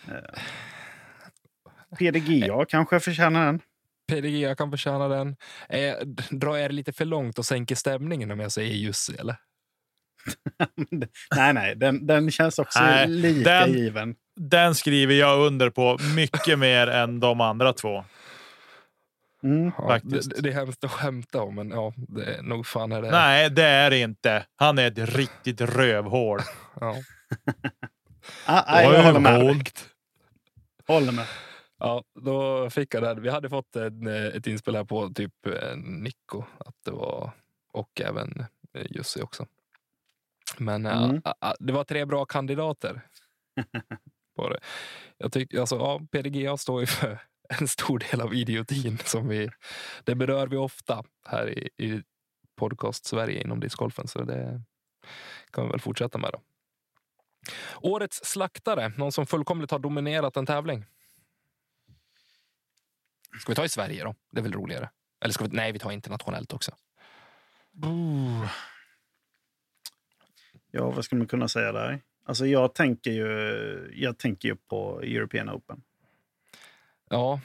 [0.09, 0.43] Eh,
[1.99, 3.61] PDGA kanske förtjänar den.
[4.09, 5.37] PDG, jag kan förtjäna den.
[5.69, 5.95] Eh,
[6.31, 9.37] drar jag det lite för långt och sänker stämningen om jag säger Jussi eller?
[11.37, 14.15] nej, nej, den, den känns också Nej, lika den- given.
[14.37, 18.05] Den skriver jag under på mycket mer än de andra två.
[19.43, 19.73] Mm.
[19.79, 20.01] Ja.
[20.03, 23.11] Det, det är hemskt att skämta om, men ja, det är nog fan är det.
[23.11, 24.47] Nej, det är det inte.
[24.57, 26.41] Han är ett riktigt rövhål.
[26.81, 26.97] Ja.
[28.47, 29.69] Ah, nej, jag håller med.
[30.93, 31.27] Håller med.
[31.79, 33.23] Ja, då fick jag den.
[33.23, 37.31] Vi hade fått en, eh, ett inspel här på typ eh, Nico att det var,
[37.73, 39.47] och även eh, Jussi också.
[40.59, 41.21] Men Mm.
[41.25, 43.01] ah, ah, det var tre bra kandidater.
[44.37, 44.61] på det.
[45.19, 47.19] Jag tycker, alltså, ja, PDGA står ju för
[47.61, 48.99] en stor del av idiotin.
[49.05, 49.51] Som vi,
[50.05, 52.03] det berör vi ofta här i, i
[52.57, 54.09] podcast Sverige inom discgolfen.
[54.09, 54.63] Så det
[55.51, 56.31] kan vi väl fortsätta med.
[56.33, 56.41] Då.
[57.81, 60.85] Årets slaktare, någon som fullkomligt har dominerat en tävling.
[63.41, 64.15] Ska vi ta i Sverige då?
[64.31, 64.91] Det är väl roligare?
[65.21, 66.75] Eller ska vi, nej, vi tar internationellt också.
[70.71, 72.01] Ja, vad ska man kunna säga där?
[72.25, 75.83] Alltså, jag tänker ju, jag tänker ju på European Open.
[77.11, 77.41] Ja,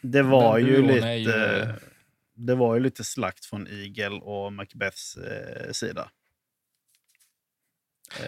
[0.00, 1.08] Det var ju lite...
[1.16, 1.88] ju-
[2.36, 6.10] Det var ju lite slakt från Eagle och Macbeths eh, sida.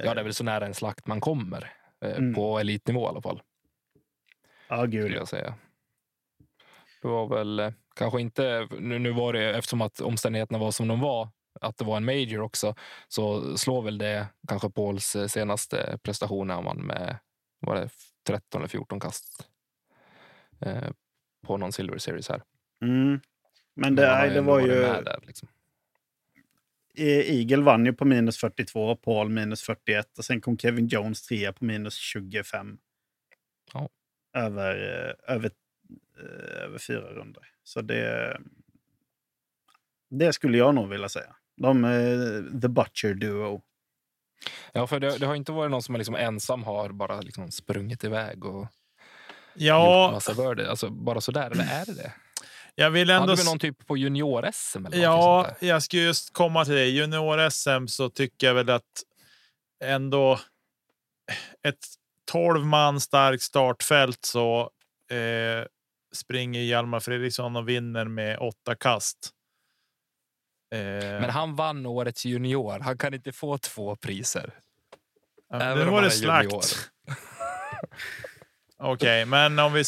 [0.05, 1.73] Ja, det är väl så nära en slakt man kommer.
[2.05, 2.35] Eh, Mm.
[2.35, 3.43] På elitnivå i alla fall.
[4.69, 5.21] Ja, gud skulle ja.
[5.21, 5.55] jag säga.
[7.03, 10.89] Det var väl eh, kanske inte, nu, nu var det eftersom att omständigheterna var som
[10.89, 11.29] de var,
[11.61, 12.75] att det var en major också,
[13.09, 17.19] så slår väl det kanske Pauls eh, senaste prestation när man med
[17.61, 17.89] var det
[18.27, 19.49] 13 eller 14 kast
[20.61, 20.91] eh,
[21.47, 22.43] på någon Silver Series här.
[22.83, 23.21] Mm.
[23.75, 24.81] Men det, Men det var ju...
[24.81, 25.49] Där, liksom.
[26.97, 31.23] E- Eagle vann ju på minus 42, Paul minus 41 och sen kom Kevin Jones
[31.23, 32.79] trea på minus 25.
[33.73, 33.89] Ja.
[34.37, 35.51] Över, eh, över,
[36.21, 37.43] eh, över fyra runder.
[37.65, 38.37] Så det...
[40.11, 41.37] Det skulle jag nog vilja säga.
[41.57, 43.63] De är The Butcher Duo.
[44.73, 47.51] Ja, för det, det har inte varit någon som är liksom ensam har bara liksom
[47.51, 48.71] sprungit iväg och gjort
[49.55, 50.67] Ja, massa birdie.
[50.71, 52.13] Alltså bara sådär, eller är det det?
[52.79, 53.35] Jag vill Hade ändå...
[53.35, 54.87] vi någon typ på junior-SM?
[54.93, 56.87] Ja, jag skulle just komma till det.
[56.87, 59.03] Junior-SM så tycker jag väl att
[59.85, 60.41] ändå
[61.63, 61.87] ett
[62.31, 64.71] 12 man starkt startfält så
[65.11, 65.67] eh,
[66.13, 69.31] springer Hjalmar Fredriksson och vinner med åtta kast.
[70.75, 72.79] Eh, Men han vann årets junior.
[72.79, 74.55] Han kan inte få två priser.
[75.51, 76.91] ja, även nu var det slakt.
[78.79, 79.85] Okej, men om vi,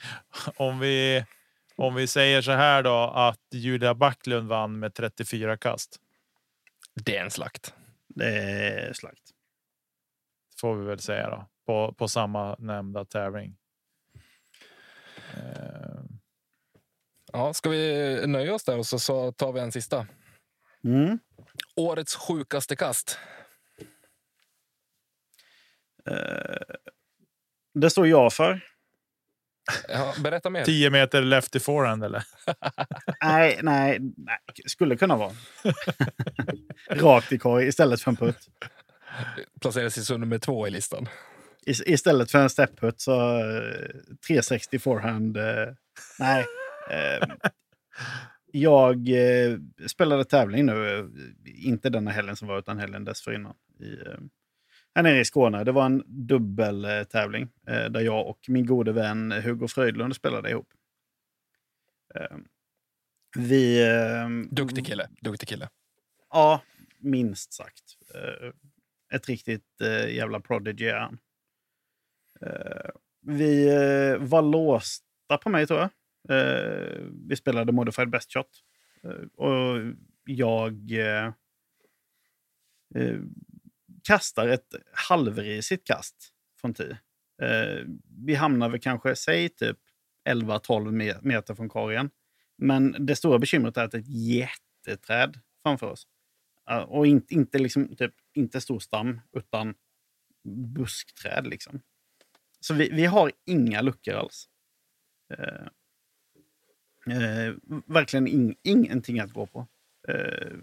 [0.56, 1.24] om, vi,
[1.78, 5.96] om vi säger så här då att Julia Backlund vann med 34 kast.
[6.94, 7.74] Det är en slakt.
[8.08, 9.22] Det är slakt.
[10.60, 13.56] får vi väl säga då på, på samma nämnda tävling.
[15.34, 15.88] Eh,
[17.32, 20.06] Ja, ska vi nöja oss där och så, så tar vi en sista?
[20.84, 21.18] Mm.
[21.76, 23.18] Årets sjukaste kast.
[26.06, 26.76] Eh,
[27.74, 28.67] det står jag för.
[29.88, 30.64] Ja, berätta mer.
[30.64, 32.22] 10 meter left forehand eller?
[33.24, 35.32] Nej, nej, nej, skulle kunna vara.
[36.90, 38.48] Rakt i korg istället för en putt.
[39.60, 41.08] Placerar sig som nummer två i listan.
[41.66, 43.88] I, istället för en step-putt så eh,
[44.26, 45.36] 360 forehand.
[45.36, 45.68] Eh,
[46.18, 46.46] nej.
[46.90, 47.28] Eh,
[48.52, 51.04] jag eh, spelade tävling nu, eh,
[51.66, 53.54] inte denna helgen som var utan helgen dessförinnan.
[53.80, 54.18] I, eh,
[54.94, 55.64] här nere i Skåne.
[55.64, 60.68] Det var en dubbeltävling eh, där jag och min gode vän Hugo Fröjdlund spelade ihop.
[62.14, 62.36] Eh,
[63.36, 63.88] vi...
[63.88, 65.08] Eh, Duktig kille.
[65.20, 65.68] Duktig kille.
[66.30, 66.62] Ja,
[66.98, 67.84] minst sagt.
[68.14, 68.52] Eh,
[69.16, 71.18] ett riktigt eh, jävla prodigy är han.
[73.20, 73.70] Vi
[74.20, 75.90] var låsta på mig, tror jag.
[77.28, 78.62] Vi spelade Modified Best Shot.
[79.36, 79.76] Och
[80.24, 80.90] jag
[84.08, 86.90] kastar ett halvrisigt kast från Ti.
[87.42, 87.84] Eh,
[88.26, 89.78] vi hamnar väl kanske, säg typ
[90.28, 92.10] 11-12 meter från korgen.
[92.58, 96.06] Men det stora bekymret är att det är ett jätteträd framför oss.
[96.70, 99.74] Eh, och inte, inte, liksom, typ, inte stor stam, utan
[100.74, 101.46] buskträd.
[101.46, 101.80] Liksom.
[102.60, 104.48] Så vi, vi har inga luckor alls.
[105.34, 105.66] Eh,
[107.16, 107.54] eh,
[107.86, 109.66] verkligen in, ingenting att gå på.
[110.08, 110.56] Eh,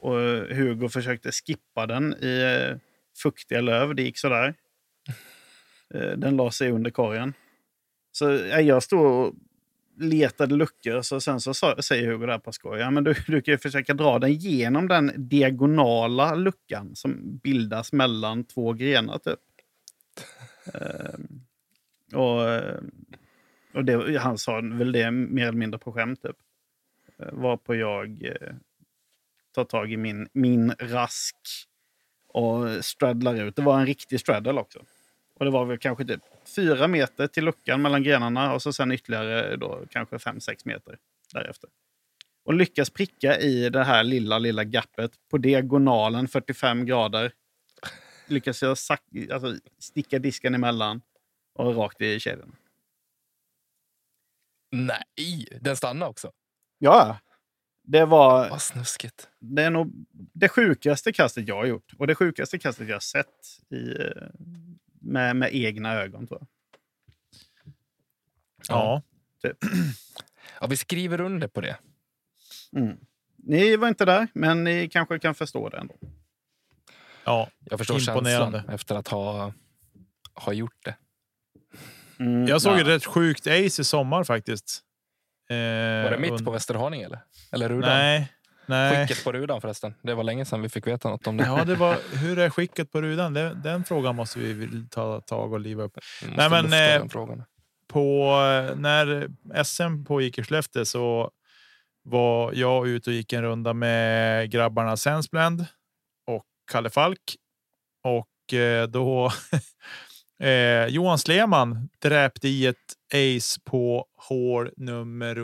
[0.00, 0.20] och
[0.56, 2.87] Hugo försökte skippa den i eh,
[3.22, 3.94] fuktiga löv.
[3.94, 4.54] Det gick sådär.
[5.94, 7.34] Eh, den la sig under korgen.
[8.12, 9.34] Så eh, jag stod och
[10.00, 11.02] letade luckor.
[11.02, 13.58] Så sen så sa, säger Hugo där på skoj, ja, men du, du kan ju
[13.58, 19.18] försöka dra den genom den diagonala luckan som bildas mellan två grenar.
[19.18, 19.40] Typ.
[20.74, 21.40] Ehm,
[22.14, 22.80] och eh,
[23.74, 26.22] och det, han sa väl det mer eller mindre på skämt.
[26.22, 26.36] Typ.
[27.32, 28.54] Varpå jag eh,
[29.54, 31.36] tar tag i min, min rask
[32.38, 33.56] och straddlar ut.
[33.56, 34.78] Det var en riktig straddle också.
[35.34, 36.20] Och det var väl kanske typ
[36.56, 40.98] fyra meter till luckan mellan grenarna och så sen ytterligare då kanske fem sex meter
[41.32, 41.70] därefter.
[42.44, 47.32] Och lyckas pricka i det här lilla, lilla gappet på diagonalen 45 grader.
[48.26, 51.00] Lyckas jag alltså, sticka disken emellan
[51.54, 52.56] och rakt i kedjan.
[54.70, 56.32] Nej, den stannade också.
[56.78, 57.18] Ja,
[57.90, 59.28] det var Vad snuskigt.
[59.38, 59.92] det, är nog
[60.32, 61.92] det sjukaste kastet jag har gjort.
[61.98, 63.26] Och det sjukaste kastet jag har sett
[63.70, 64.22] i, eh,
[65.00, 66.26] med, med egna ögon.
[66.26, 66.48] Tror jag.
[68.68, 69.02] Ja.
[70.60, 71.76] Ja, vi skriver under på det.
[72.72, 72.96] Mm.
[73.36, 75.94] Ni var inte där, men ni kanske kan förstå det ändå.
[77.24, 77.50] ja.
[77.64, 79.52] Jag förstår känslan efter att ha,
[80.34, 80.96] ha gjort det.
[82.18, 82.80] Mm, Jag såg ja.
[82.80, 84.84] ett rätt sjukt ace i sommar faktiskt.
[85.48, 85.56] Eh,
[86.04, 87.20] Var det mitt und- på Västerhaninge eller?
[87.52, 87.90] Eller Rudan?
[87.90, 88.32] Nej.
[88.66, 89.06] Nej.
[89.06, 89.94] Skicket på Rudan förresten.
[90.02, 91.44] Det var länge sedan vi fick veta något om det.
[91.44, 93.34] Ja, det var, hur är skicket på rudan?
[93.34, 95.98] Den, den frågan måste vi ta tag och liva upp.
[96.36, 97.02] Nej, men, eh.
[97.88, 98.32] På,
[98.70, 99.28] eh, när
[99.64, 101.30] SM pågick i Skellefteå så
[102.02, 105.66] var jag ute och gick en runda med grabbarna Sensblend
[106.26, 107.20] och Kalle Falk.
[108.04, 109.32] Och eh, då
[110.46, 112.76] eh, Johan Sleman dräpte i ett
[113.14, 115.36] ace på hål nummer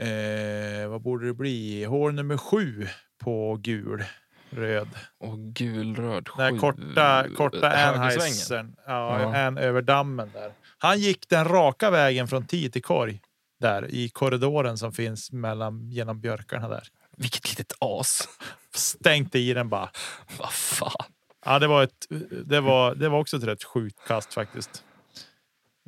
[0.00, 1.84] eh, vad borde det bli?
[1.84, 2.86] Hål nummer sju
[3.24, 4.04] på gul
[4.50, 4.88] röd.
[5.18, 6.28] Och gulröd.
[6.36, 8.02] Den här sju- korta, korta högersvängen.
[8.02, 8.76] Anheisern.
[8.86, 9.36] Ja, Ja.
[9.36, 10.52] en över dammen där.
[10.78, 13.20] Han gick den raka vägen från tee till korg.
[13.60, 16.88] Där i korridoren som finns mellan genom björkarna där.
[17.16, 18.28] Vilket litet as.
[18.74, 19.90] Stänkte i den bara.
[20.38, 21.06] Vad fan.
[21.44, 22.06] Ja, det var ett.
[22.46, 22.94] Det var.
[22.94, 24.84] Det var också ett rätt sjukt kast faktiskt.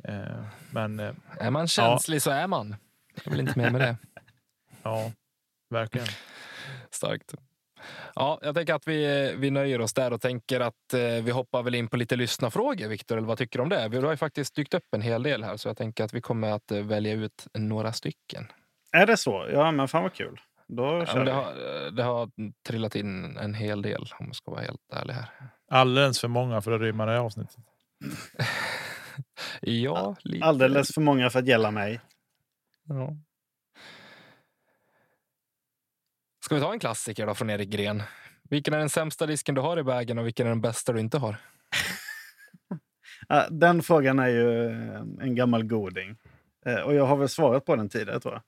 [0.03, 2.75] Eh, men eh, Är man känslig så är man.
[3.23, 3.97] Jag vill inte mer med det.
[4.83, 5.11] ja,
[5.69, 6.07] verkligen.
[6.91, 7.33] Starkt.
[8.15, 11.63] Ja, jag tänker att vi, vi nöjer oss där och tänker att eh, vi hoppar
[11.63, 13.17] väl in på lite lyssnarfrågor, Viktor.
[13.17, 13.87] Eller vad tycker du om det?
[13.87, 16.21] Vi har ju faktiskt dykt upp en hel del här, så jag tänker att vi
[16.21, 18.51] kommer att eh, välja ut några stycken.
[18.91, 19.47] Är det så?
[19.53, 20.39] Ja, men fan vad kul.
[20.67, 21.53] Då Ja, kör det, har,
[21.91, 22.29] det har
[22.67, 25.25] trillat in en hel del, om man ska vara helt ärlig här.
[25.71, 27.55] Alldeles för många för att rymma det här avsnittet.
[29.61, 30.45] Ja, lite.
[30.45, 32.01] Alldeles för många för att gälla mig.
[32.83, 33.15] Ja.
[36.45, 38.03] Ska vi ta en klassiker då från Erik Gren?
[38.43, 40.99] Vilken är den sämsta disken du har i vägen och vilken är den bästa du
[40.99, 41.35] inte har?
[43.49, 46.17] Den frågan är ju eh, en gammal goding.
[46.65, 48.43] Eh, Och jag har väl svarat på den tidigare, tror jag.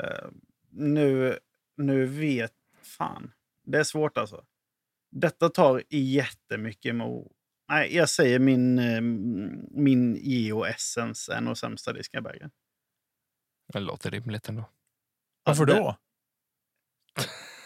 [0.00, 0.28] Eh,
[0.70, 1.38] Nu,
[1.76, 2.52] nu vet...
[2.82, 3.32] Fan.
[3.64, 4.44] Det är svårt alltså.
[5.10, 7.32] Detta tar jättemycket emot.
[7.72, 9.00] Nej, jag säger min, eh,
[9.70, 12.50] min Geo Essence är nog sämsta disken i vägen.
[13.72, 14.64] Det låter rimligt ändå.
[15.44, 15.96] Varför det- då?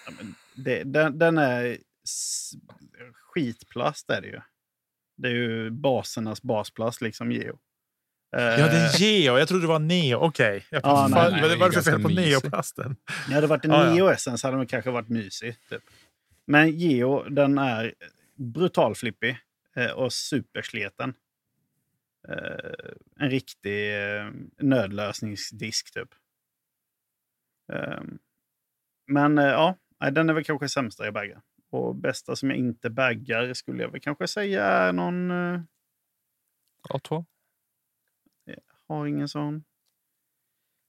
[0.06, 1.78] Ja, men det, den, den är
[3.12, 4.40] skitplast är det ju.
[5.16, 7.58] Det är ju basernas basplast, liksom Geo.
[8.36, 9.38] Eh, Ja, det är Geo.
[9.38, 10.18] Jag trodde det var Neo.
[10.18, 10.66] Okej.
[10.70, 12.42] Jag Ja, nej, fan, nej, vad det är vad är det för fel på mysigt.
[12.42, 12.96] Neoplasten?
[13.06, 13.94] Ja, hade det varit en ja.
[13.94, 15.56] Neo Essence hade den kanske varit mysig.
[15.68, 15.82] Typ.
[16.46, 17.94] Men Geo, den är
[18.34, 19.36] brutal flippig eh,
[19.96, 21.14] och supersleten.
[22.28, 26.08] Eh, en riktig eh, nödlösningsdisk typ.
[27.72, 28.02] Eh,
[29.06, 29.76] men eh, ja,
[30.12, 31.42] den är väl kanske sämsta jag baggar.
[31.70, 35.30] Och bästa som jag inte baggar skulle jag väl kanske säga är någon...
[35.30, 35.60] Eh,
[36.88, 37.24] A2.
[38.86, 39.64] har ingen sån.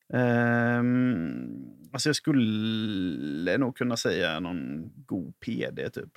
[0.10, 6.12] Um, alltså jag skulle nog kunna säga någon god PD typ.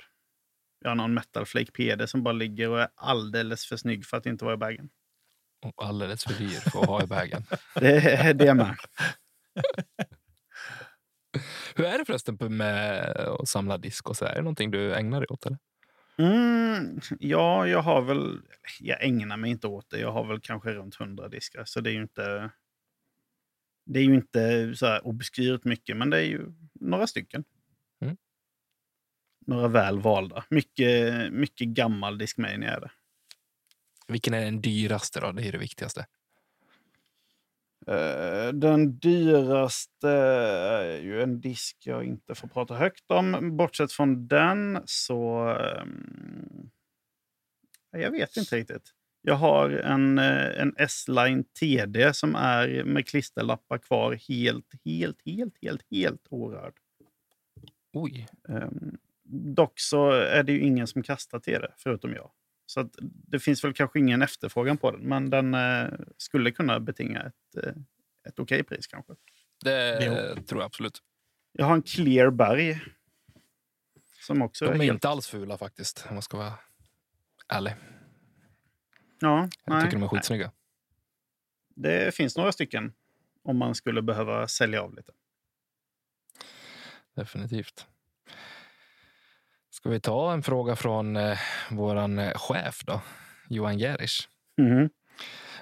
[0.81, 4.17] Jag har någon Metal Flake PD som bara ligger och är alldeles för snygg för
[4.17, 4.89] att inte vara i bagen.
[5.61, 7.43] Och alldeles för dyr för att ha i bagen.
[7.75, 8.75] Det är det med.
[11.75, 14.09] Hur är det förresten med att samla disk?
[14.09, 14.25] Och så?
[14.25, 15.45] Är det någonting du ägnar dig åt?
[15.45, 15.57] Eller?
[16.17, 18.41] Mm, ja, jag har väl...
[18.79, 19.99] Jag ägnar mig inte åt det.
[19.99, 21.65] Jag har väl kanske runt 100 diskar.
[21.65, 22.49] Så det är ju inte...
[23.85, 27.43] Det är ju inte så här obskyrt mycket, men det är ju några stycken.
[29.45, 30.43] Några väl valda.
[30.49, 32.91] Mycket, mycket gammal Discmania är det.
[34.07, 35.19] Vilken är den dyraste?
[35.19, 35.31] då?
[35.31, 36.05] Det är det viktigaste.
[37.87, 43.57] Eh, Den dyraste är ju en disk jag inte får prata högt om.
[43.57, 45.47] Bortsett från den så...
[45.49, 46.69] ehm,
[47.91, 48.89] Jag vet inte riktigt.
[49.21, 55.53] Jag har en, eh, en S-Line TD som är med klisterlappar kvar helt, helt, helt,
[55.61, 56.73] helt, helt orörd.
[57.93, 58.27] Oj.
[58.49, 58.97] Ehm,
[59.33, 62.31] Dock så är det ju ingen som kastar TD förutom jag.
[62.65, 66.79] Så att det finns väl kanske ingen efterfrågan på den, men den eh, skulle kunna
[66.79, 67.73] betinga ett, eh,
[68.27, 69.13] ett okej pris kanske.
[69.63, 70.43] Det Jo.
[70.43, 70.99] tror jag absolut.
[71.51, 72.81] Jag har en Clear Berg.
[74.19, 74.93] Som också De är helt...
[74.93, 76.53] inte alls fula faktiskt, om man ska vara
[77.47, 77.73] ärlig.
[79.19, 80.09] Ja, Jag nej, tycker de är nej.
[80.09, 80.51] skitsnygga.
[81.75, 82.93] Det finns några stycken
[83.43, 85.11] om man skulle behöva sälja av lite.
[87.15, 87.87] Definitivt.
[89.81, 91.37] Ska vi ta en fråga från eh,
[91.71, 93.01] våran eh, chef då,
[93.49, 94.29] Johan Gerisch.
[94.57, 94.89] Mhm.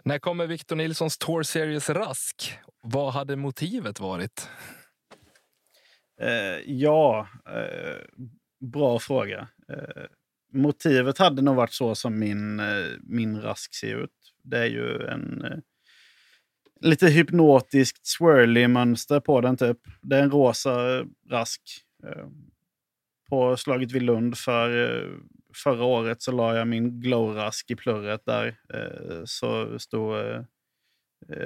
[0.04, 2.54] När kommer Victor Nilssons Tour Series Rask?
[2.82, 4.50] Vad hade motivet varit?
[6.22, 8.26] Eh, ja, eh,
[8.60, 9.48] bra fråga.
[9.72, 10.04] Eh,
[10.54, 14.34] motivet hade nog varit så som min, eh, min rask ser ut.
[14.44, 15.58] Det är ju en eh,
[16.82, 19.78] lite hypnotiskt swirly mönster på den typ.
[20.02, 21.62] Det är en rosa rask.
[23.30, 25.10] På slaget vid Lund för eh,
[25.56, 28.56] förra året så la jag min glow-rask i plurret där.
[28.74, 30.42] Eh, så stod eh,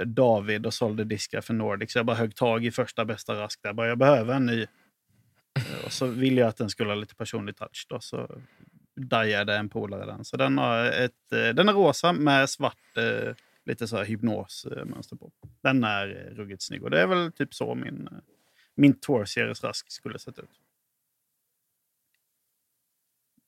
[0.05, 1.91] David och sålde diskar för Nordic.
[1.91, 3.73] Så jag bara högg tag i första bästa rask där.
[3.73, 4.65] Bara, jag behöver en ny.
[5.85, 7.85] Och så ville jag att den skulle ha lite personlig touch.
[7.89, 8.41] Då, så
[8.95, 10.25] dajade en polare den.
[10.25, 12.77] Så den, har ett, den är rosa med svart
[13.65, 15.31] lite så här hypnosmönster på.
[15.61, 16.83] Den är ruggigt snygg.
[16.83, 18.09] Och det är väl typ så min,
[18.75, 20.62] min Tour Series rask skulle sett ut.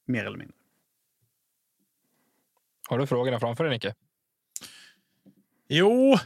[0.05, 0.57] Mer eller mindre.
[2.89, 3.95] Har du frågorna framför dig, Nicke?
[5.67, 6.17] Jo,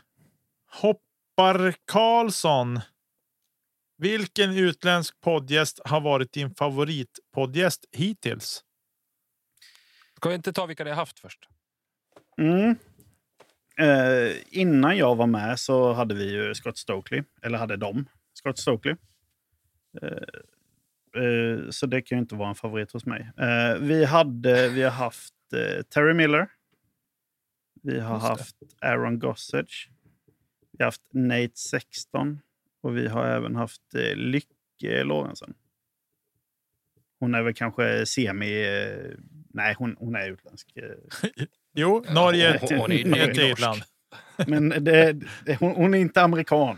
[0.72, 2.80] Hoppar Karlsson.
[3.98, 8.64] Vilken utländsk poddgäst har varit din favoritpoddgäst hittills?
[10.16, 11.50] Ska vi inte ta vilka det har haft först?
[12.38, 12.76] Mm.
[13.80, 17.24] Eh, innan jag var med så hade vi ju Scott Stokely.
[17.42, 18.96] Eller hade de Scott Stokely.
[20.02, 20.10] Eh,
[21.72, 23.32] så det kan ju inte vara en favorit hos mig.
[23.38, 26.48] Eh, vi, hade, vi har haft eh, Terry Miller.
[27.84, 28.30] Vi har Just det.
[28.30, 29.90] haft Aaron Gossage.
[30.72, 32.40] Vi har haft Nate Sexton.
[32.82, 35.54] Och vi har även haft eh, Lycke Lorentzen.
[37.20, 38.64] Hon är väl kanske semi...
[38.68, 39.12] Eh,
[39.54, 40.68] nej, hon, hon är utländsk.
[40.78, 40.84] Eh,
[41.76, 43.82] Jo, Norge hon- hon är- ett eget land.
[44.48, 45.14] Men det,
[45.46, 46.78] det, hon, hon är inte amerikan.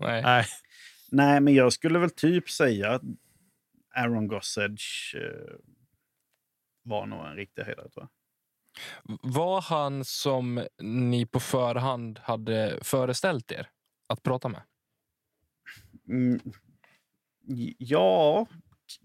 [0.00, 0.22] Nej.
[0.22, 0.44] Nej,
[1.10, 3.00] Nej, men jag skulle väl typ säga
[3.96, 5.56] Aaron Gossage eh,
[6.82, 8.10] var nog en riktig höjdare, tror jag.
[9.22, 13.70] Var han som ni på förhand hade föreställt er
[14.06, 14.62] att prata med?
[16.08, 16.40] Mm,
[17.78, 18.46] ja,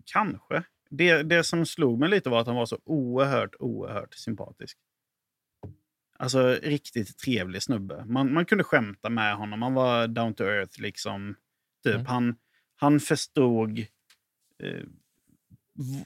[0.05, 0.63] kanske.
[0.89, 4.77] Det, det som slog mig lite var att han var så oerhört, oerhört sympatisk.
[6.17, 8.05] Alltså riktigt trevlig snubbe.
[8.05, 9.61] Man, man kunde skämta med honom.
[9.61, 11.35] Han var down to earth liksom.
[11.83, 11.95] Typ.
[11.95, 12.05] Mm.
[12.05, 12.35] Han,
[12.75, 13.85] han förstod
[14.63, 14.83] eh,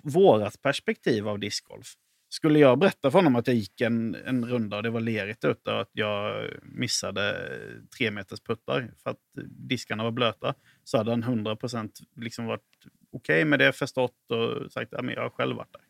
[0.04, 1.94] vårat perspektiv av discgolf.
[2.30, 5.46] Skulle jag berätta för honom att jag gick en, en runda och det var lerigt
[5.46, 7.50] ute och att jag missade
[7.98, 13.46] tre meters puttar för att diskarna var blöta så hade han 100% liksom varit okej
[13.46, 15.82] med det, förstått och sagt att ja, jag har själv varit där.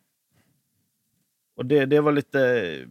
[1.56, 2.88] Och det, det var lite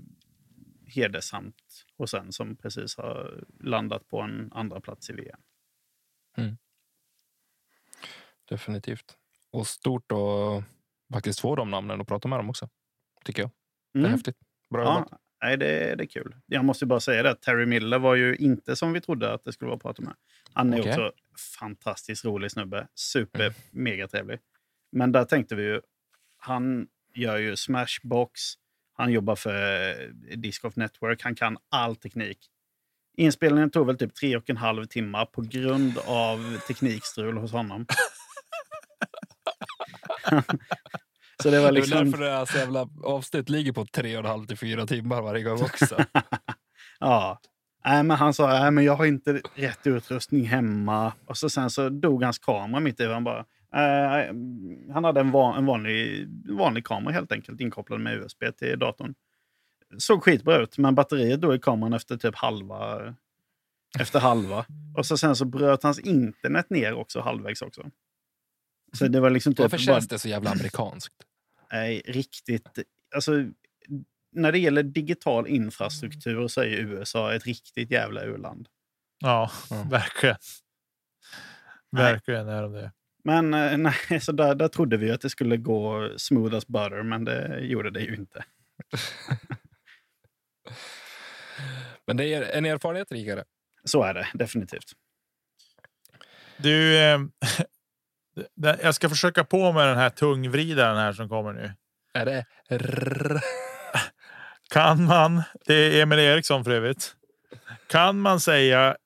[0.87, 5.41] hedersamt hos en som precis har landat på en andra plats i VM.
[6.37, 6.57] Mm.
[8.49, 9.17] Definitivt.
[9.55, 10.65] Och stort att
[11.13, 12.69] faktiskt få de namnen och prata med dem också.
[13.25, 13.51] Tycker jag.
[13.93, 14.13] Det är Mm.
[14.13, 14.37] häftigt.
[14.71, 15.21] Bra Ja, jobbat.
[15.43, 16.37] nej, det, det är kul.
[16.47, 19.45] Jag måste bara säga det, att Terry Miller var ju inte som vi trodde att
[19.45, 20.15] det skulle vara att prata med.
[20.53, 20.91] Han är Okej.
[20.93, 21.13] också
[21.61, 22.89] fantastiskt rolig snubbe.
[22.95, 23.55] Super, Mm.
[23.71, 24.39] mega trevlig.
[24.93, 25.81] Men där tänkte vi ju,
[26.37, 28.41] han gör ju Smashbox,
[28.93, 32.39] han jobbar för eh, Disc of Network, han kan all teknik.
[33.17, 37.87] Inspelningen tog väl typ tre och en halv timme på grund av teknikstrul hos honom.
[41.43, 42.11] Så det var Det är liksom...
[42.11, 45.43] därför det här jävla avsnitt ligger på tre och en halv till fyra timmar varje
[45.43, 45.97] gång också.
[47.01, 47.41] Ja.
[47.85, 51.13] Nej, men han sa att men jag har inte rätt utrustning hemma.
[51.27, 53.07] Och så sen så dog hans kamera mitt i.
[53.07, 53.39] Han, bara,
[53.75, 54.35] eh,
[54.93, 59.15] han hade en, van, en vanlig, vanlig kamera helt enkelt inkopplad med USB till datorn.
[59.99, 63.15] Såg skitbra ut, men batteriet dog i kameran efter typ halva.
[63.99, 64.65] Efter halva.
[64.97, 67.91] Och så sen så bröt hans internet ner också halvvägs också.
[68.99, 71.15] Så det var liksom typ Varför bara- känns det så jävla amerikanskt?
[71.73, 72.79] Nej, riktigt...
[73.15, 73.33] Alltså,
[74.33, 78.69] när det gäller digital infrastruktur så är USA ett riktigt jävla u-land.
[79.19, 79.87] Ja, Ja.
[79.91, 80.37] verkligen.
[81.91, 82.93] Verkligen är de det.
[83.25, 83.79] Men eh,
[84.11, 87.59] nej, så där, där trodde vi att det skulle gå smooth as butter, men det
[87.61, 88.45] gjorde det ju inte.
[92.07, 93.45] Men det är en erfarenhet rikare.
[93.85, 94.93] Så är det definitivt.
[96.57, 97.19] Du, eh,
[98.83, 101.73] jag ska försöka på med den här tungvridaren här som kommer nu.
[102.15, 102.47] Är det?
[104.71, 107.15] Kan man, det är Emil Eriksson för övrigt.
[107.87, 108.97] Kan man säga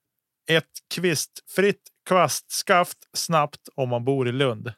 [0.49, 4.73] ett kvistfritt kvastskaft snabbt om man bor i Lund?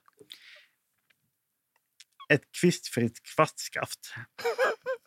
[2.30, 3.99] Ett kvistfritt kvastskaft.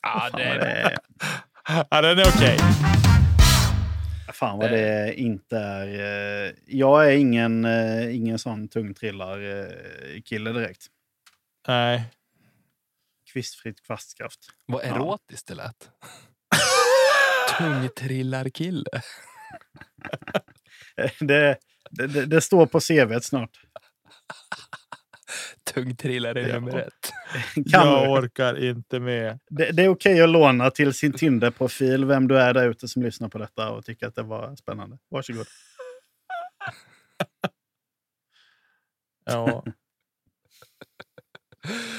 [0.02, 0.66] Ja, det är det, det.
[0.66, 0.98] är,
[1.90, 2.58] Ja, den är okej.
[4.34, 5.86] Fan vad det inte är.
[6.48, 10.86] eh, Jag är ingen, eh, ingen sån tungtrillar-kille direkt.
[11.68, 12.04] Nej.
[13.32, 14.40] Kvistfritt kvastskaft.
[14.66, 14.94] Vad Ja.
[14.96, 15.90] erotiskt det lät.
[17.58, 18.90] Tungtrillarkille.
[20.96, 21.56] Eh, Det,
[21.90, 23.60] det, det, det står på CV snart.
[25.74, 26.54] Tungtrillare Ja.
[26.54, 27.12] nummer ett.
[27.72, 29.38] Kan jag orkar inte med.
[29.50, 33.02] Det, det är okej att låna till sin Tinder-profil vem du är där ute som
[33.02, 34.98] lyssnar på detta och tycker att det var spännande.
[35.10, 35.46] Varsågod.
[39.26, 39.64] Ja.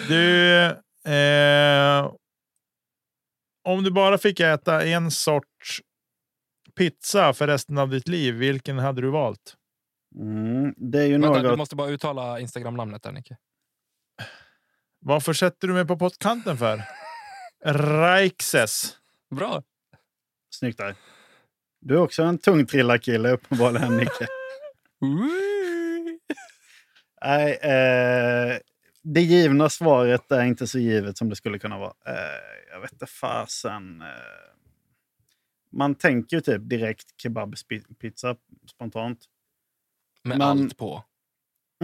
[0.08, 0.62] Du,
[1.12, 2.12] eh,
[3.64, 5.82] om du bara fick äta en sorts
[6.76, 9.56] pizza för resten av ditt liv, vilken hade du valt?
[10.20, 11.52] Mm, det är ju Vänta, något...
[11.52, 13.38] du måste bara uttala Instagram-namnet där, Nicke.
[15.08, 16.82] Varför sätter du mig på pottkanten för?
[17.66, 18.98] Raikses.
[19.36, 19.64] Bra.
[20.50, 20.96] Snyggt där.
[21.82, 24.28] Du är också en tungtrillarkille uppenbarligen, Nicke.
[27.26, 28.58] Nej, eh,
[29.02, 31.94] det givna svaret är inte så givet som det skulle kunna vara.
[32.06, 34.02] Eh, jag vet inte fasen.
[34.02, 34.08] Eh,
[35.72, 38.36] man tänker ju typ direkt kebabpizza
[38.72, 39.20] spontant.
[40.24, 41.04] Med Men- allt på.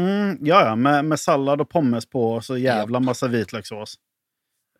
[0.01, 3.95] Mm, ja, ja med, med sallad och pommes på och så jävla massa vitlökssås.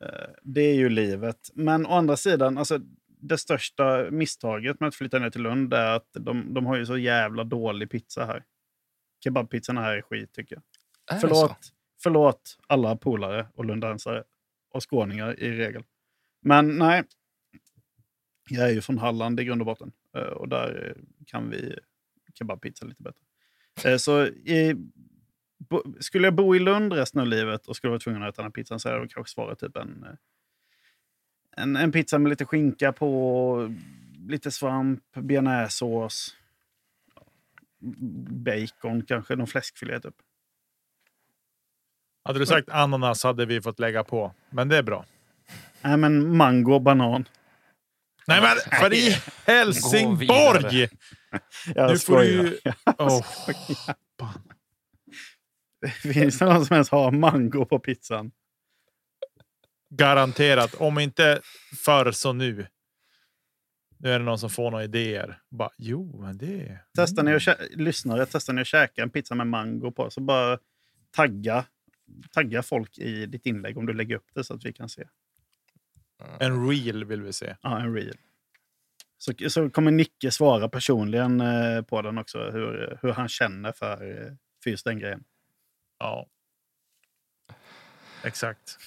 [0.02, 1.50] Eh, det är ju livet.
[1.54, 5.96] Men å andra sidan, alltså, det största misstaget med att flytta ner till Lund är
[5.96, 8.44] att de, de har ju så jävla dålig pizza här.
[9.24, 10.64] Kebabpizzan här är skit tycker jag.
[11.16, 11.20] Är?
[11.22, 11.58] Förlåt,
[12.04, 14.24] förlåt alla polare och lundensare
[14.74, 15.84] och skåningar i regel.
[16.42, 17.04] Men nej,
[18.50, 19.92] jag är ju från Halland i grund och botten.
[20.18, 21.80] eh, Och där kan vi
[22.34, 23.22] kebabpizza lite bättre.
[23.86, 24.76] Eh, Så i,
[25.70, 28.42] bo, skulle jag bo i Lund resten av livet och skulle vara tvungen att äta
[28.42, 30.16] den här pizzan så hade jag kanske svarat typ en, eh,
[31.64, 33.76] en, en pizza med lite skinka på,
[34.28, 36.36] lite svamp, bearnaisesås,
[38.30, 40.16] bacon kanske, någon fläskfilé typ.
[42.24, 45.06] Hade du sagt ananas hade vi fått lägga på, men det är bra.
[45.82, 47.28] Nej, men mango och banan.
[48.28, 50.90] Nej, men för i Helsingborg!
[51.76, 52.44] Jag Nu får du skojar.
[52.44, 52.58] ju...
[52.98, 53.26] Åh,
[56.14, 58.32] Finns det någon som ens har mango på pizzan?
[59.92, 61.42] garanterat, om inte
[61.86, 62.68] förr så nu.
[63.98, 65.42] Nu är det någon som får några idéer.
[65.50, 66.80] Bara, jo, men det...
[66.96, 70.22] Testar ni att kä- lyssnare, testar ni att käka en pizza med mango på, så
[70.22, 70.60] bara
[71.12, 71.66] tagga,
[72.32, 75.04] tagga folk i ditt inlägg om du lägger upp det så att vi kan se.
[76.40, 77.56] En reel vill vi se.
[77.62, 78.18] Ja, en reel.
[79.18, 84.22] Så, så kommer Nicke svara personligen eh, på den också, hur, hur han känner för,
[84.22, 84.34] eh,
[84.64, 85.24] för just den grejen.
[86.02, 86.28] Ja.
[88.24, 88.78] Exakt.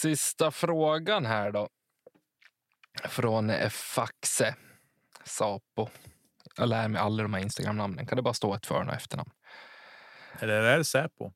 [0.00, 1.68] Sista frågan här då.
[3.04, 4.54] Från eh, Faxe
[5.24, 5.88] Sapo.
[6.56, 8.06] Jag lär mig alla de här Instagram-namnen.
[8.06, 9.30] Kan det bara stå ett för och efternamn?
[10.40, 11.32] Eller är det Säpo?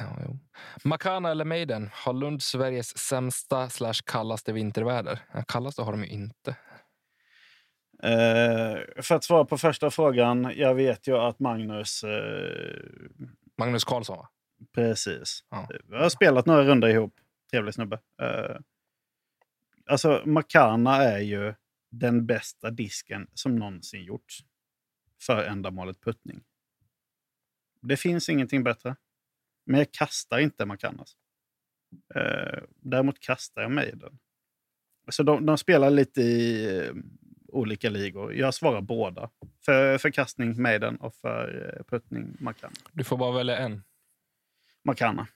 [0.00, 0.38] Ja.
[0.84, 5.18] Makana eller Maiden har Lund Sveriges sämsta slash kallaste vinterväder?
[5.48, 6.56] Kallaste har de ju inte.
[8.02, 10.52] Eh, för att svara på första frågan.
[10.56, 12.04] Jag vet ju att Magnus...
[12.04, 12.94] Eh,
[13.58, 14.28] Magnus Karlsson, va?
[14.72, 15.44] precis.
[15.50, 15.68] Ja.
[15.88, 17.20] Vi har spelat några runder ihop.
[17.50, 18.00] Trevlig snubbe.
[18.22, 18.56] Eh,
[19.86, 21.54] alltså, Makana är ju
[21.90, 24.44] den bästa disken som någonsin gjorts
[25.20, 26.44] för ändamålet puttning.
[27.80, 28.96] Det finns ingenting bättre.
[29.66, 31.16] Men jag kastar inte Makanas.
[32.14, 34.18] Eh, däremot kastar jag Maiden.
[35.08, 36.90] Så de, de spelar lite i
[37.54, 38.34] olika ligor.
[38.34, 39.30] Jag svarar båda.
[39.64, 42.72] För, kastning Maiden och för eh, puttning Makana.
[42.92, 43.82] Du får bara välja en.
[44.82, 45.26] Makana.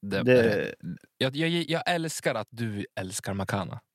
[0.00, 0.74] Det, Det,
[1.18, 3.80] jag, jag, jag älskar att du älskar Makana.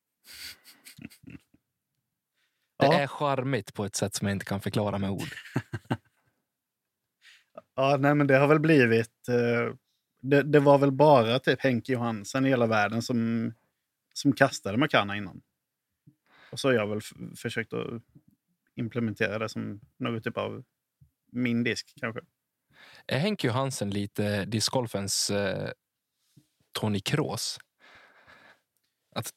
[2.78, 2.98] Det Ja.
[3.00, 5.28] är charmigt på ett sätt som jag inte kan förklara med ord.
[7.78, 9.28] Ja, nej, men det har väl blivit...
[9.28, 9.74] Eh,
[10.20, 13.52] det, det var väl bara typ Henke Johansen i hela världen som,
[14.12, 15.40] som kastade Makana innan.
[16.56, 17.00] Och så har jag väl
[17.36, 18.02] försökt att
[18.76, 20.64] implementera det som något typ av
[21.32, 22.20] min disk kanske.
[23.06, 25.70] Är Henke Johansen lite discgolfens eh,
[26.72, 27.58] Tony Kroos?
[29.14, 29.30] Att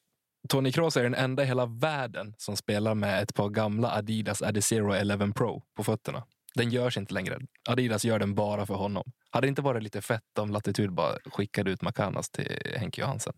[0.48, 4.42] Tony Kroos är den enda i hela världen som spelar med ett par gamla Adidas
[4.42, 6.26] Adizero 11 Pro på fötterna.
[6.54, 7.38] Den görs inte längre.
[7.68, 9.12] Adidas gör den bara för honom.
[9.30, 13.34] Hade det inte varit lite fett om Latitude bara skickade ut Makanas till Henke Johansen?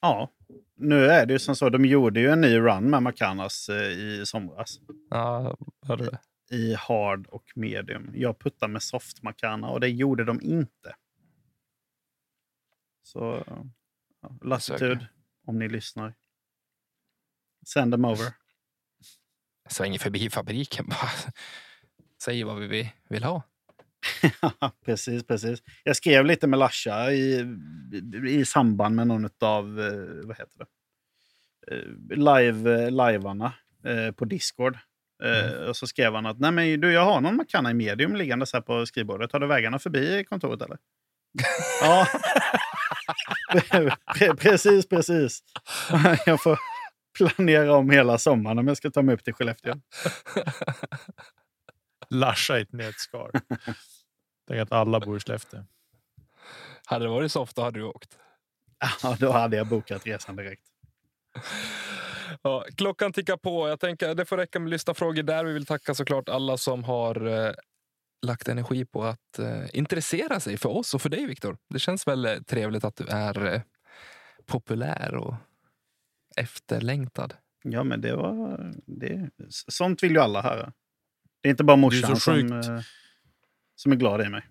[0.00, 0.32] Ja,
[0.76, 1.68] nu är det ju som så.
[1.68, 4.80] De gjorde ju en ny run med Makanas eh, i somras.
[5.10, 6.18] Ja, hörde det.
[6.56, 8.10] I hard och medium.
[8.14, 10.96] Jag puttade med soft Makana och det gjorde de inte.
[13.02, 13.44] Så
[14.20, 14.60] ja,
[15.46, 16.14] om ni lyssnar.
[17.66, 18.34] Send them over.
[19.68, 21.10] Svänger förbi fabriken bara.
[22.22, 23.42] Säger vad vi vill ha.
[24.84, 25.62] precis, precis.
[25.84, 27.46] Jag skrev lite med Lasha i,
[28.28, 30.66] i samband med någon av eh, vad heter det?
[31.76, 33.52] Eh, live, livearna
[33.86, 34.78] eh, på Discord.
[35.24, 38.16] Eh, Och så skrev han att Nej, men du, jag har någon Makana i medium
[38.16, 39.32] liggande så här på skrivbordet.
[39.32, 40.78] Har du vägarna förbi kontoret eller?
[41.80, 42.06] ja.
[44.14, 45.40] Pre- precis, precis.
[46.26, 46.58] jag får
[47.18, 49.74] planera om hela sommaren om jag ska ta mig upp till Skellefteå.
[52.10, 53.30] Larsa i ett nötskal.
[54.48, 55.64] Tänk att alla bor i Skellefteå.
[56.86, 58.18] Hade det varit så ofta hade du åkt.
[59.02, 60.62] Ja, då hade jag bokat resan direkt.
[62.42, 63.68] Ja, klockan tickar på.
[63.68, 65.44] Jag tänker det får räcka med lyssna frågor där.
[65.44, 67.52] Vi vill tacka såklart alla som har eh,
[68.26, 71.56] lagt energi på att eh, intressera sig för oss och för dig, Viktor.
[71.68, 73.60] Det känns väl eh, trevligt att du är eh,
[74.46, 75.34] populär och
[76.36, 77.34] efterlängtad.
[77.62, 78.72] Ja, men det var...
[78.86, 80.72] Det, sånt vill ju alla höra.
[81.42, 82.66] Det är inte bara morsan som, sjukt.
[83.76, 84.42] Eh, som är glad i mig.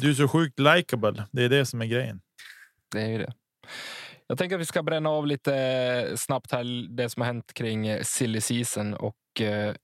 [0.00, 1.26] Du är så sjukt likable.
[1.32, 2.20] Det är det som är grejen.
[2.92, 3.32] Det är ju det.
[4.26, 7.86] Jag tänker att vi ska bränna av lite snabbt här det som har hänt kring
[7.86, 9.74] eh, silly season och eh,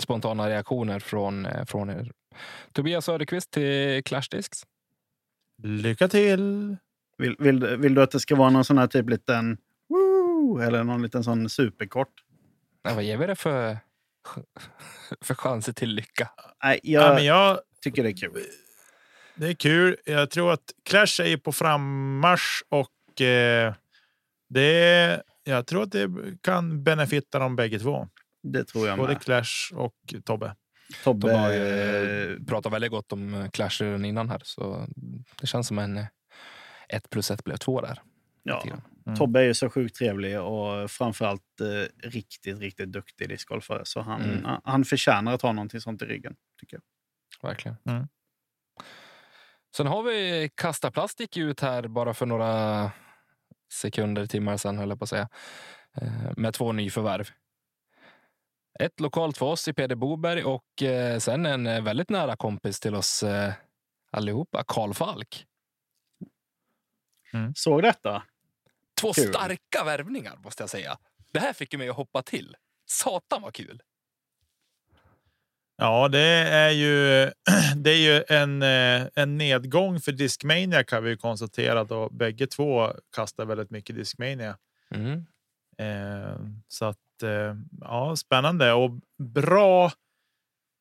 [0.00, 2.12] spontana reaktioner från, eh, från er.
[2.72, 4.66] Tobias Söderqvist till Clash Discs.
[5.62, 6.76] Lycka till!
[7.18, 9.58] Vill, vill, vill du att det ska vara någon sån här typ liten...
[9.88, 12.24] Woo, eller någon liten sån superkort?
[12.82, 13.78] Ja, vad ger vi det för,
[15.20, 16.30] för chanser till lycka?
[16.64, 18.42] Nej, Ja, jag men jag, tycker det är kul.
[19.34, 19.96] det är kul.
[20.04, 23.74] Jag tror att Clash är på frammarsch och eh,
[24.48, 26.10] det, jag tror att det
[26.40, 28.08] kan benefitta dem bägge två.
[28.42, 29.22] Det tror jag Både med.
[29.22, 30.54] Clash och Tobbe.
[31.04, 31.28] Tobbe...
[31.28, 34.86] De har ju eh, pratat väldigt gott om eh, Clash innan här, så
[35.40, 36.06] det känns som en eh,
[36.88, 38.02] ett plus ett blev två där.
[38.42, 38.76] ja.
[39.08, 39.18] Mm.
[39.18, 43.84] Tobbe är ju så sjukt trevlig och framförallt eh, riktigt, riktigt duktig discgolfare.
[43.84, 44.44] Så han, Mm.
[44.44, 46.82] han, han förtjänar att ha någonting sånt i ryggen, tycker jag.
[47.48, 47.76] Verkligen.
[47.86, 48.08] Mm.
[49.76, 52.90] Sen har vi Kasta Plast gick ut här bara för några
[53.72, 55.28] sekunder, timmar sedan höll jag på att säga.
[56.02, 57.28] Eh, Med två nyförvärv.
[58.80, 62.80] Ett lokalt för oss i Peder Boberg och eh, sen en eh, väldigt nära kompis
[62.80, 63.52] till oss eh,
[64.10, 65.44] allihopa, Karl Falk.
[67.54, 68.22] Såg detta?
[69.00, 69.28] Två Kul.
[69.28, 70.98] starka värvningar måste jag säga.
[71.32, 72.56] Det här fick ju mig att hoppa till.
[72.86, 73.82] Satan vad kul!
[75.76, 77.30] Ja, det är ju,
[77.76, 81.84] det är ju en, eh, en nedgång för Discmania kan vi ju konstatera.
[81.84, 84.58] Då bägge två kastar väldigt mycket Discmania.
[84.90, 85.26] Mm.
[85.78, 86.36] Eh,
[86.68, 89.92] så att eh, ja, spännande och bra.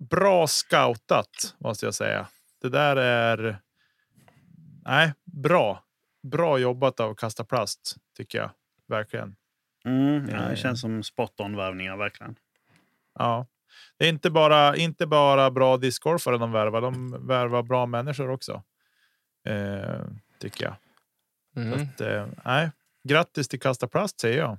[0.09, 2.27] Bra scoutat måste jag säga.
[2.61, 3.59] Det där är
[4.85, 5.83] nej, bra.
[6.23, 8.51] Bra jobbat av Kasta Plast tycker jag
[8.87, 9.35] verkligen.
[9.85, 10.49] Mm, ja, Eh.
[10.49, 12.35] det känns som spot on-värvningar verkligen.
[13.13, 13.47] Ja,
[13.97, 16.81] det är inte bara inte bara bra discgolfare de värvar.
[16.81, 18.63] De värvar bra människor också.
[19.47, 20.05] Eh,
[20.39, 20.75] tycker jag.
[21.53, 21.81] Så Mm.
[21.81, 22.71] att, eh, nej,
[23.03, 24.57] grattis till Kasta Plast säger jag.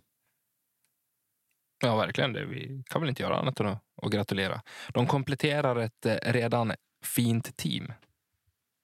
[1.81, 2.33] Ja, verkligen.
[2.33, 2.45] Det.
[2.45, 4.63] Vi kan väl inte göra annat än att, gratulera.
[4.89, 6.73] De kompletterar ett eh, redan
[7.05, 7.93] fint team.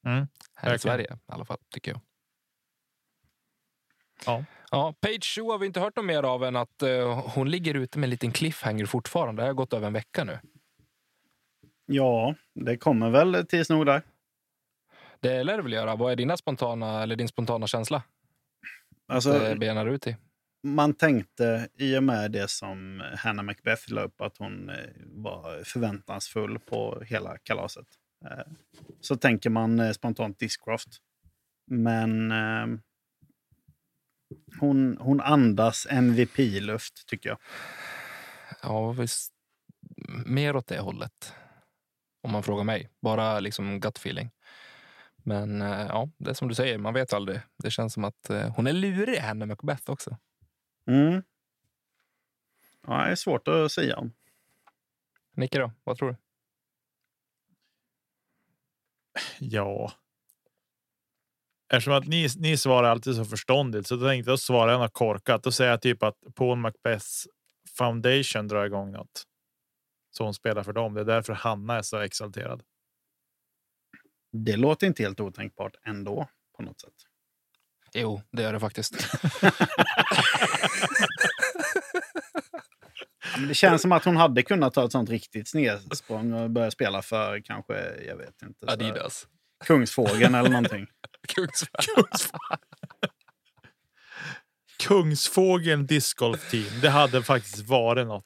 [0.07, 0.79] Mm, här i.
[0.79, 2.01] Sverige i alla fall, tycker jag.
[4.27, 4.45] Ja.
[4.75, 7.75] Ja, Page Show har vi inte hört något mer av än att eh, hon ligger
[7.75, 9.43] ute med en liten cliffhanger fortfarande.
[9.43, 10.39] Det har gått över en vecka nu.
[11.87, 14.03] Ja, det kommer väl tids nog där.
[15.21, 15.97] Det lär det väl göra.
[15.97, 18.03] Vad är dina spontana, eller din spontana känsla?
[19.09, 20.17] Alltså, det benar ut i.
[20.63, 25.65] man tänkte i och med det som Hannah Macbeth la upp att hon eh, var
[25.65, 27.87] förväntansfull på hela kalaset.
[28.31, 28.45] Eh,
[29.01, 30.89] Så tänker man eh, spontant Discraft.
[31.71, 32.33] Men
[34.61, 37.39] hon, hon andas MVP-luft tycker jag.
[38.63, 39.33] Ja, visst.
[40.27, 41.35] Mer åt det hållet.
[42.23, 42.91] Om man frågar mig.
[43.01, 44.31] Bara liksom gut feeling.
[45.17, 47.41] Men eh, ja, det är som du säger, man vet aldrig.
[47.59, 50.17] Det känns som att eh, hon är lurig, henne Macbeth också.
[50.87, 51.23] Mm.
[52.87, 54.13] Ja, det är svårt att säga om.
[55.37, 56.17] Nicke då, vad tror du?
[59.39, 59.93] Ja.
[61.73, 65.43] Eftersom att ni, ni svarar alltid så förståndigt så då tänkte jag svara något korkat.
[65.43, 67.27] Då säger jag typ att Paul Macbeths
[67.78, 69.24] Foundation drar igång något.
[70.11, 70.95] Så hon spelar för dem.
[70.95, 72.62] Det är därför Hanna är så exalterad.
[74.32, 76.95] Det låter inte helt otänkbart ändå på något sätt.
[77.95, 78.95] Jo, det gör det faktiskt.
[83.49, 87.03] Det känns som att hon hade kunnat ta ett sånt riktigt snedsprång och börja spela
[87.03, 87.74] för kanske,
[88.07, 88.66] jag vet inte.
[88.66, 89.27] Adidas.
[89.65, 90.86] Kungsfågeln eller någonting.
[91.29, 91.85] Kungsvärd.
[94.79, 96.81] Kungsfågeln discgolf team.
[96.83, 98.25] Det hade faktiskt varit något.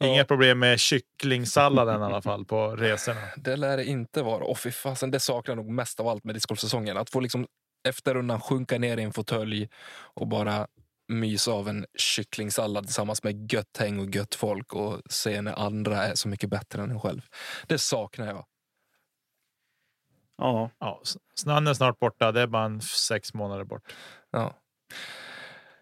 [0.00, 3.20] Inga problem med kycklingsalladen i alla fall på resorna.
[3.36, 4.44] Det lär det inte vara.
[4.44, 6.96] Och fy fasen, det saknar nog mest av allt med discgolfsäsongen.
[6.96, 7.46] Att få liksom
[7.88, 9.68] efter rundan sjunka ner i en fåtölj
[10.14, 10.66] och bara
[11.08, 16.02] mysa av en kycklingsallad tillsammans med gött häng och gött folk och se när andra
[16.04, 17.22] är så mycket bättre än en själv.
[17.66, 18.44] Det saknar jag.
[20.42, 21.00] Ja, Ja,
[21.34, 22.32] snön är snart borta.
[22.32, 23.94] Det är bara sex månader bort.
[24.30, 24.54] Ja.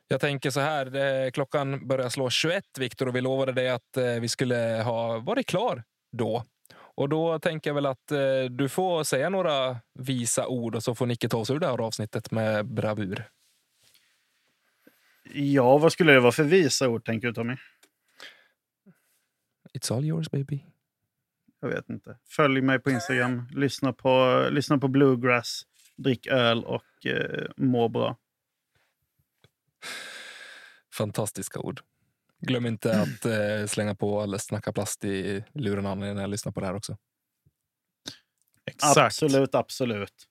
[0.08, 3.96] Jag tänker så här, det, klockan börjar slå 21, Viktor, och vi lovade dig att
[3.96, 6.44] eh, vi skulle ha varit klar då.
[6.72, 10.94] Och då tänker jag väl att eh, du får säga några visa ord och så
[10.94, 13.28] får Nicke ta oss ur det här avsnittet med bravur.
[15.34, 17.56] ja vad skulle det vara för visa ord tänker du Tommy?
[19.74, 20.64] It's all yours baby.
[21.60, 22.18] Jag vet inte.
[22.28, 25.62] Följ mig på Instagram, lyssna på, lyssna på Bluegrass,
[25.96, 28.16] drick öl och eh, må bra.
[30.94, 31.80] Fantastiska ord.
[32.40, 36.60] Glöm inte att eh, slänga på eller snacka plast i lurarna när jag lyssnar på
[36.60, 36.96] det här också.
[38.66, 38.98] Exakt.
[38.98, 40.26] Absolut, absolut.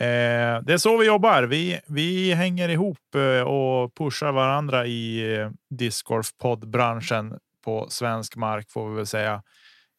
[0.00, 1.42] Eh, det är så vi jobbar.
[1.42, 8.90] Vi, vi hänger ihop eh, och pushar varandra i eh, discgolf-poddbranschen på svensk mark får
[8.90, 9.42] vi väl säga.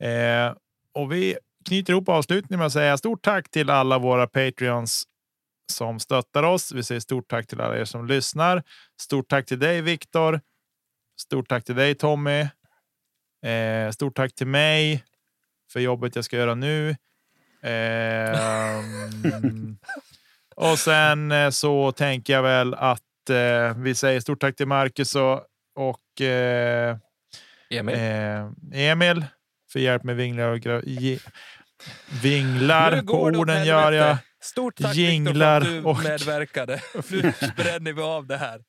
[0.04, 0.56] Eh,
[0.94, 5.04] och vi knyter ihop avslutningen med att säga stort tack till alla våra Patreons
[5.72, 6.72] som stöttar oss.
[6.72, 8.64] Vi säger stort tack till alla er som lyssnar.
[9.02, 10.42] Stort tack till dig Viktor.
[11.22, 12.48] Stort tack till dig Tommy.
[13.46, 15.04] Eh, stort tack till mig
[15.72, 16.90] för jobbet jag ska göra nu.
[17.64, 18.40] Eh,
[20.56, 25.16] och sen eh, så tänker jag väl att eh, vi säger stort tack till Marcus
[25.16, 25.42] och,
[25.76, 26.98] och eh,
[27.78, 27.96] Emil.
[27.96, 29.26] eh, Emil
[29.72, 31.20] för hjälp med vinglar och gra- ge,
[32.22, 34.18] vinglar på orden gör jag.
[34.44, 36.82] Stort tack Jinglar Viktor för att du och- medverkade.
[37.10, 38.62] Nu bränner vi av det här.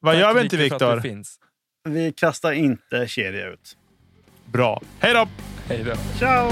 [0.00, 1.02] Vad Tack, gör vi inte Viktor?
[1.88, 3.76] Vi kastar inte kedja ut.
[4.44, 4.82] Bra.
[5.00, 5.28] Hej då!
[5.68, 5.94] Hej då.
[6.18, 6.50] Ciao!